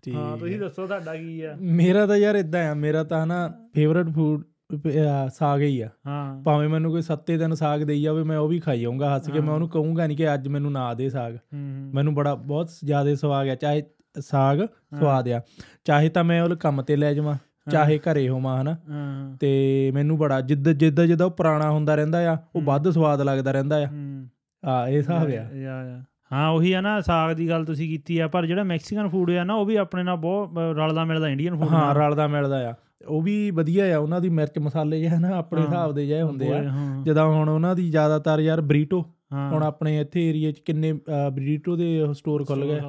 [0.03, 1.55] ਠੀਕ ਹਾਂ ਤੁਸੀਂ। ਦੱਸੋ ਤੁਹਾਡਾ ਕੀ ਆ?
[1.61, 4.43] ਮੇਰਾ ਤਾਂ ਯਾਰ ਇਦਾਂ ਆ ਮੇਰਾ ਤਾਂ ਨਾ ਫੇਵਰਟ ਫੂਡ
[5.29, 8.59] ਸਾਗ ਹੀ ਆ। ਹਾਂ। ਭਾਵੇਂ ਮੈਨੂੰ ਕੋਈ ਸੱਤੇ ਦਿਨ ਸਾਗ ਦੇਈ ਜਾਵੇ ਮੈਂ ਉਹ ਵੀ
[8.59, 11.37] ਖਾਈ ਜਾਊਂਗਾ ਹੱਸ ਕੇ। ਮੈਂ। ਉਹਨੂੰ ਕਹੂੰਗਾ ਨਹੀਂ ਕਿ ਅੱਜ ਮੈਨੂੰ ਨਾ ਦੇ ਸਾਗ।
[11.93, 13.83] ਮੈਨੂੰ ਬੜਾ ਬਹੁਤ ਜ਼ਿਆਦਾ ਸਵਾਦ ਆ। ਚਾਹੇ
[14.19, 14.57] ਸਾਗ
[14.99, 15.41] ਸਵਾਦ ਆ।
[15.83, 17.35] ਚਾਹੇ ਤਾਂ ਮੈਂ ਉਹ ਕੰਮ ਤੇ ਲੈ ਜਾਵਾਂ
[17.71, 18.75] ਚਾਹੇ ਘਰੇ ਹੋਵਾਂ ਹਨਾ।
[19.39, 23.51] ਤੇ ਮੈਨੂੰ ਬੜਾ ਜਿੱਦ ਜਿੱਦਾਂ ਜਿੱਦਾਂ ਉਹ ਪੁਰਾਣਾ ਹੁੰਦਾ ਰਹਿੰਦਾ ਆ ਉਹ। ਵੱਧ ਸਵਾਦ ਲੱਗਦਾ
[23.51, 23.87] ਰਹਿੰਦਾ ਆ।
[24.65, 28.19] ਆ ਇਹ ਹਿਸਾਬ ਆ। ਯਾ- ਯਾ-। ਹਾਂ ਉਹੀ ਆ ਨਾ ਸਾਗ ਦੀ ਗੱਲ ਤੁਸੀਂ ਕੀਤੀ
[28.19, 31.55] ਆ ਪਰ ਜਿਹੜਾ ਮੈਕਸੀਕਨ ਫੂਡ ਆ ਨਾ ਉਹ ਵੀ ਆਪਣੇ ਨਾਲ ਬਹੁਤ ਰਲਦਾ ਮਿਲਦਾ ਇੰਡੀਅਨ
[31.55, 32.73] ਫੂਡ ਹਾਂ ਰਲਦਾ ਮਿਲਦਾ ਆ।
[33.07, 36.21] ਉਹ ਵੀ ਵਧੀਆ ਆ ਉਹਨਾਂ ਦੀ ਮਿਰਚ ਮਸਾਲੇ ਜਿਹੇ ਨਾ ਆਪਣੇ ਹਾਂ। ਹਿਸਾਬ ਦੇ ਜਿਹੇ
[36.21, 40.51] ਹੁੰਦੇ ਆ। ਹਾਂ। ਜਿੱਦਾਂ ਹੁਣ ਉਹਨਾਂ ਦੀ ਜ਼ਿਆਦਾਤਰ ਯਾਰ ਬਰੀਟੋ ਹਾਂ। ਹੁਣ ਆਪਣੇ ਇੱਥੇ ਏਰੀਆ
[40.51, 40.93] 'ਚ ਕਿੰਨੇ
[41.33, 42.79] ਬਰੀਟੋ ਦੇ ਸਟੋਰ ਖੁੱਲ ਗਏ।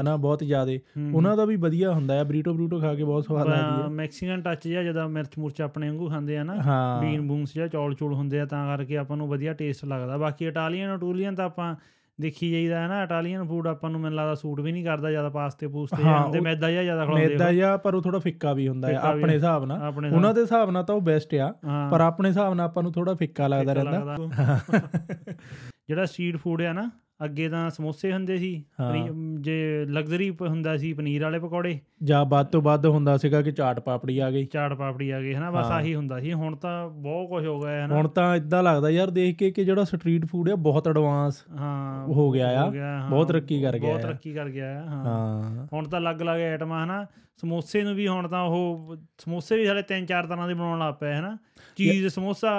[0.00, 3.24] ਹਨਾ ਬਹੁਤ ਜ਼ਿਆਦੇ। ਹੂੰ। ਉਹਨਾਂ ਦਾ ਵੀ ਵਧੀਆ ਹੁੰਦਾ ਆ ਬਰੀਟੋ ਬਰੂਟੋ ਖਾ ਕੇ ਬਹੁਤ
[3.24, 7.02] ਸਵਾਦ ਲੱਗਦੀ ਅ, ਮੈਕਸੀਕਨ ਟੱਚ ਜਿਹਾ ਜਦੋਂ ਮਿਰਚ ਮੁਰਚ ਆਪਣੇ ਵਾਂਗੂ ਖਾਂਦੇ ਆ ਨਾ ਹਾਂ।
[7.02, 10.44] ਬੀਨ ਬੂਨਸ ਜਾਂ ਚੌਲ ਚੂਲ ਹੁੰਦੇ ਆ ਤਾਂ ਕਰਕੇ ਆਪਾਂ ਨੂੰ ਵਧੀਆ ਟੇਸਟ ਲੱਗਦਾ। ਬਾਕੀ
[10.44, 11.74] ਇਟਾਲੀਅਨ ਟੂਲੀਅਨ ਤਾਂ ਆਪਾਂ
[12.20, 15.28] ਦੇਖੀ ਜਾਈਦਾ ਹੈ ਨਾ ਇਟਾਲੀਅਨ ਫੂਡ ਆਪਾਂ ਨੂੰ ਮੈਨੂੰ ਲੱਗਦਾ ਸੂਟ ਵੀ ਨਹੀਂ ਕਰਦਾ ਜ਼ਿਆਦਾ
[15.28, 18.68] ਪਾਸਤੇ ਪੂਸਤੇ ਹਾਂ, ਉਹ- ਮੈਦਾ ਜਿਹਾ ਜ਼ਿਆਦਾ ਖਲਾਉਂਦੇ ਮੈਦਾ ਜਾਂ ਪਰ ਉਹ ਥੋੜਾ ਫਿੱਕਾ ਵੀ
[18.68, 22.00] ਹੁੰਦਾ ਵੀ ਆਪਣੇ ਹਿਸਾਬ ਨਾਲ। ਉਹਨਾਂ ਦੇ ਹਿਸਾਬ ਨਾਲ ਤਾਂ ਉਹ ਬੈਸਟ ਆ ਹਾਂ। ਪਰ
[22.00, 24.16] ਆਪਣੇ ਹਿਸਾਬ ਨਾਲ ਆਪਾਂ ਨੂੰ ਥੋੜਾ ਫਿੱਕਾ ਲੱਗਦਾ ਰਹਿੰਦਾ।
[25.88, 26.90] ਜਿਹੜਾ ਸਟਰੀਟ ਫੂਡ ਆ ਨਾ
[27.24, 28.64] ਅੱਗੇ ਤਾਂ ਸਮੋਸੇ ਹੁੰਦੇ ਸੀ
[29.40, 33.80] ਜੇ ਲਗਜ਼ਰੀ ਹੁੰਦਾ ਸੀ ਪਨੀਰ ਵਾਲੇ ਪਕੌੜੇ ਜਾਂ ਵੱਧ ਤੋਂ ਵੱਧ ਹੁੰਦਾ ਸੀਗਾ ਕਿ ਚਾਟ
[33.80, 37.28] ਪਾਪੜੀ ਆ ਗਈ ਚਾਟ ਪਾਪੜੀ ਆ ਗਈ ਹਨਾ ਬਸ। ਆਹੀ ਹੁੰਦਾ ਸੀ ਹੁਣ ਤਾਂ ਬਹੁਤ
[37.28, 40.50] ਕੁਝ ਹੋ ਗਿਆ ਹਨਾ ਹੁਣ ਤਾਂ ਇਦਾਂ ਲੱਗਦਾ ਯਾਰ ਦੇਖ ਕੇ ਕਿ ਜਿਹੜਾ ਸਟਰੀਟ ਫੂਡ
[40.50, 42.70] ਆ ਬਹੁਤ ਐਡਵਾਂਸ ਹਾਂ ਹੋ ਗਿਆ ਆ।
[43.10, 47.06] ਬਹੁਤ ਤਰੱਕੀ ਕਰ ਗਿਆ ਬਹੁਤ। ਤਰੱਕੀ ਕਰ ਗਿਆ ਹਾਂ ਹੁਣ ਤਾਂ ਅਲੱਗ-ਅਲੱਗ ਆਈਟਮਾਂ ਹਨਾ
[47.40, 50.94] ਸਮੋਸੇ ਨੂੰ ਵੀ ਹੁਣ ਤਾਂ ਉਹ ਸਮੋਸੇ ਵੀ ਹਲੇ ਤਿੰਨ ਚਾਰ ਤਰ੍ਹਾਂ ਦੇ ਬਣਾਉਣ ਲੱਗ
[50.94, 51.38] ਪਏ ਹਨਾ?
[51.76, 52.50] Cheese samosa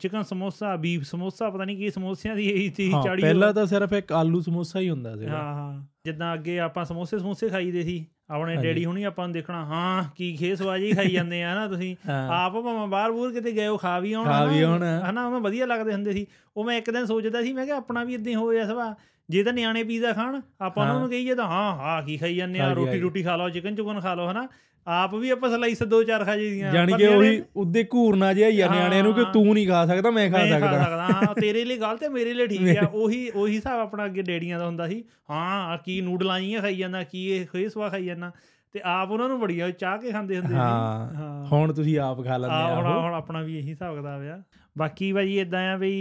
[0.00, 3.92] chicken samosa beef samosa ਪਤਾ ਨਹੀਂ ਕੀ ਸਮੋਸਿਆਂ ਦੀ ਇਹੀ ਹਾਂ, ਚਾੜੀ ਪਹਿਲਾਂ ਤਾਂ ਸਿਰਫ
[3.92, 8.06] ਇੱਕ ਆਲੂ ਸਮੋਸਾ ਹੀ ਹੁੰਦਾ ਸੀਗਾ। ਹਾਂ ਹਾਂ। ਜਿੱਦਾਂ ਅੱਗੇ ਆਪਾਂ ਸਮੋਸੇ ਸਮੋਸੇ ਖਾਈਦੇ ਸੀ
[8.30, 11.96] ਆਪਣੇ। ਡੈਡੀ ਹੁਣੀ ਆਪਾਂ ਨੂੰ ਦੇਖਣਾ ਹਾਂ ਕੀ ਖੇਸਵਾਜੀ ਖਾਈ ਜਾਂਦੇ ਆ ਨਾ ਤੁਸੀਂ?
[12.08, 15.26] ਹਾਂ। ਆਪ ਭਾਵੇਂ ਬਾਹਰ ਬੂਰ ਕਿਤੇ ਗਏ ਹੋ ਖਾ ਵੀ ਆਉਣ ਖਾ ਵੀ ਆਉਣ। ਹਨਾ
[15.26, 18.14] ਉਹਨਾਂ ਵਧੀਆ ਲੱਗਦੇ ਹੁੰਦੇ ਸੀ। ਉਹ ਮੈਂ ਇੱਕ ਦਿਨ ਸੋਚਦਾ ਸੀ ਮੈਂ ਕਿ ਆਪਣਾ ਵੀ
[18.14, 18.94] ਇਦਾਂ ਹੋਇਆ ਸਵਾ।
[19.28, 22.60] ਜੇ ਤਾਂ ਨਿਆਣੇ ਪੀਜ਼ਾ ਖਾਣ ਆਪਾਂ ਉਹਨਾਂ। ਨੂੰ ਕਹੀਏ ਤਾਂ ਹਾਂ ਹਾਂ ਕੀ ਖਾਈ ਜਾਂਦੇ
[22.60, 24.48] ਆ ਰੋਟੀ। ਰੋਟੀ ਖਾ ਲਓ ਚਿਕਨ ਚੁਕਨ ਖਾ ਲਓ ਹਨਾ
[24.86, 28.60] ਆਪ ਵੀ ਆਪਾਂ ਸਲਾਈਸ ਦੋ ਚਾਰ ਖਾ ਜੀਦੀਆਂ ਜਾਣੀ ਕਿ ਉਹੀ ਉਹਦੇ ਘੂਰਨਾ ਜਿਹਾ ਹੀ
[28.60, 31.34] ਆ ਨਿਆਣੇ ਨੂੰ ਕਿ। ਤੂੰ ਨਹੀਂ ਖਾ ਸਕਦਾ ਮੈਂ ਖਾ ਮੈਂ ਖਾ ਸਕਦਾ ਸਕਦਾ ਹਾਂ
[31.34, 34.66] ਤੇਰੇ ਲਈ ਗਲਤ ਹੈ ਮੇਰੇ ਲਈ ਠੀਕ ਆ ਉਹੀ ਉਹੀ ਹਿਸਾਬ ਆਪਣਾ ਅੱਗੇ ਡੈਡੀਆਂ ਦਾ
[34.66, 38.30] ਹੁੰਦਾ ਸੀ ਹਾਂ ਕੀ ਨੂਡਲਾਂ ਜੀਆਂ ਖਾਈ ਜਾਂਦਾ ਕੀ ਇਹ ਖੇਸਵਾ ਖਾਈ ਜਾਂਦਾ
[38.74, 42.36] ਤੇ ਆਪ ਉਹਨਾਂ ਨੂੰ ਬੜੀ ਚਾਹ ਕੇ ਖਾਂਦੇ ਹੁੰਦੇ ਸੀ। ਹਾਂ ਹੁਣ ਤੁਸੀਂ ਆਪ ਖਾ
[42.36, 44.40] ਲੈਂਦੇ ਆ ਹੁਣ। ਹੁਣ ਆਪਣਾ ਵੀ ਇਹੀ ਹਿਸਾਬ ਕਿਤਾਬ ਆ।
[44.78, 45.92] ਬਾਕੀ ਭਾਜੀ ਇਦਾਂ ਆ ਵੀ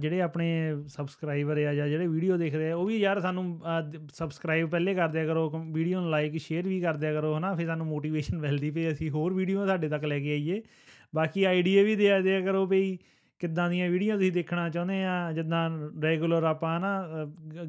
[0.00, 0.46] ਜਿਹੜੇ ਆਪਣੇ
[0.88, 3.44] ਸਬਸਕ੍ਰਾਈਬਰ ਆ ਜਾਂ ਜਿਹੜੇ ਵੀਡੀਓ ਦੇਖਦੇ ਆ ਉਹ ਵੀ ਯਾਰ ਸਾਨੂੰ
[4.14, 7.54] ਸਬਸਕ੍ਰਾਈਬ ਪਹਿਲੇ ਕਰ ਦਿਆ ਕਰੋ ਵੀਡੀਓ ਨੂੰ ਲਾਈਕ ਸ਼ੇਅਰ ਵੀ ਕਰ ਦਿਆ ਕਰੋ ਹਨਾ?
[7.54, 10.62] ਫਿਰ ਸਾਨੂੰ ਮੋਟੀਵੇਸ਼ਨ ਮਿਲਦੀ ਪਈ ਅਸੀਂ ਹੋਰ ਵੀਡੀਓ ਤੁਹਾਡੇ ਤੱਕ ਲੈ ਕੇ ਆਈਏ।
[11.14, 12.98] ਬਾਕੀ ਆਈਡੀਆ ਵੀ ਦਿਆ ਦਿਆ ਕਰੋ ਵੀ
[13.40, 15.68] ਕਿੱਦਾਂ ਦੀਆਂ ਵੀਡੀਓ ਤੁਸੀਂ ਦੇਖਣਾ ਚਾਹੁੰਦੇ ਆ ਜਿੱਦਾਂ
[16.02, 16.92] ਰੈਗੂਲਰ ਆਪਾਂ ਨਾ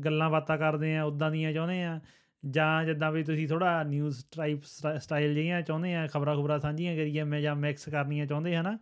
[0.06, 2.00] ਗੱਲਾਂ ਬਾਤਾਂ ਕਰਦੇ ਆ ਉਦਾਂ ਦੀਆਂ ਚਾਹੁੰਦੇ ਆ।
[2.46, 4.64] ਜਾਂ ਜਿੱਦਾਂ ਵੀ ਤੁਸੀਂ ਥੋੜਾ ਨਿਊਜ਼ ਟਾਈਪ
[5.00, 8.78] ਸਟਾਈਲ ਜਿਹੀਆਂ ਚਾਹੁੰਦੇ ਆ ਖਬਰਾਂ ਖਬਰਾਂ ਸਾਂਝੀਆਂ ਕਰੀਏ, ਮੈਂ ਜਾਂ ਮਿਕਸ ਕਰਨੀਆਂ ਚਾਹੁੰਦੇ, ਹਨਾ?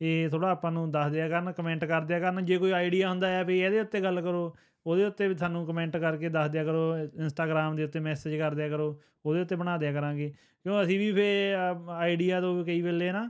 [0.00, 3.28] ਇਹ ਥੋੜਾ ਆਪਾਂ ਨੂੰ ਦੱਸ ਦਿਆ ਕਰਨ ਕਮੈਂਟ ਕਰ ਦਿਆ ਕਰਨ, ਜੇ ਕੋਈ ਆਈਡੀਆ ਹੁੰਦਾ
[3.28, 6.96] ਹੈ ਵੀ ਇਹਦੇ ਉੱਤੇ ਗੱਲ ਕਰੋ, ਉਹਦੇ ਉੱਤੇ ਵੀ ਸਾਨੂੰ ਕਮੈਂਟ ਕਰਕੇ ਦੱਸ ਦਿਆ ਕਰੋ
[6.98, 10.28] ਇੰਸਟਾਗ੍ਰam ਦੇ ਉੱਤੇ ਮੈਸੇਜ ਕਰ ਦਿਆ ਕਰੋ, ਉਹਦੇ ਉੱਤੇ ਬਣਾ ਦਿਆ ਕਰਾਂਗੇ।
[10.64, 11.54] ਕਿਉਂ ਅਸੀਂ ਵੀ ਫੇ
[11.90, 13.28] ਆਈਡੀਆ ਤੋਂ ਕਈ ਵੇਲੇ ਨਾ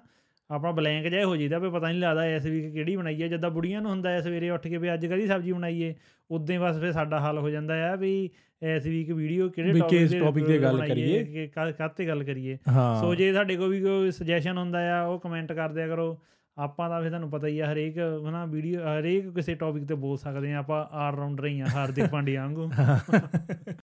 [0.51, 3.51] ਆਪਣਾ ਬਲੈਂਕ ਜਿਹਾ ਹੋ ਜਾਂਦਾ ਵੀ ਪਤਾ ਨਹੀਂ ਲੱਗਦਾ ਇਸ ਵੀਕ ਕਿਹੜੀ ਬਣਾਈ ਹੈ, ਜਿੱਦਾਂ
[3.51, 5.94] ਬੁੜੀਆਂ ਨੂੰ ਹੁੰਦਾ ਹੈ ਸਵੇਰੇ ਉੱਠ ਕੇ ਵੀ ਅੱਜ ਕਦੀ ਸਬਜ਼ੀ ਬਣਾਈਏ,
[6.31, 8.31] ਉਦੋਂ ਹੀ ਬਸ ਫੇ ਸਾਡਾ ਹਾਲ ਹੋ ਜਾਂਦਾ ਹੈ ਵੀ
[8.62, 9.73] ਇਸ ਵੀਕ ਵੀਡੀਓ ਕਿਹੜੇ
[10.21, 12.59] ਟੌਪਿਕ ਤੇ ਤੇ ਗੱਲ ਕਰੀਏ। ਕਿ ਕਾ- ਕਾਹਤੇ ਗੱਲ ਕਰੀਏ।
[13.01, 16.19] ਸੋ ਜੇ ਤੁਹਾਡੇ ਕੋਲ ਵੀ ਕੋਈ ਸੁਜੈਸ਼ਨ ਹੁੰਦਾ ਆ ਉਹ ਕਮੈਂਟ ਕਰ ਦਿਆ ਕਰੋ।
[16.59, 20.16] ਆਪਾਂ ਤਾਂ ਫਿਰ ਤੁਹਾਨੂੰ ਪਤਾ ਹੀ ਆ ਹਰੇਕ ਹਨਾ ਵੀਡੀਓ ਹਰੇਕ ਕਿਸੇ ਟੌਪਿਕ ਤੇ ਬੋਲ
[20.19, 22.71] ਸਕਦੇ ਆ। ਆਪਾਂ ਆਲ ਰਾਊਂਡਰ ਹੀ ਆ ਹਾਰਦਿਕ ਪਾਂਡਿਆ ਵਾਂਗੂ।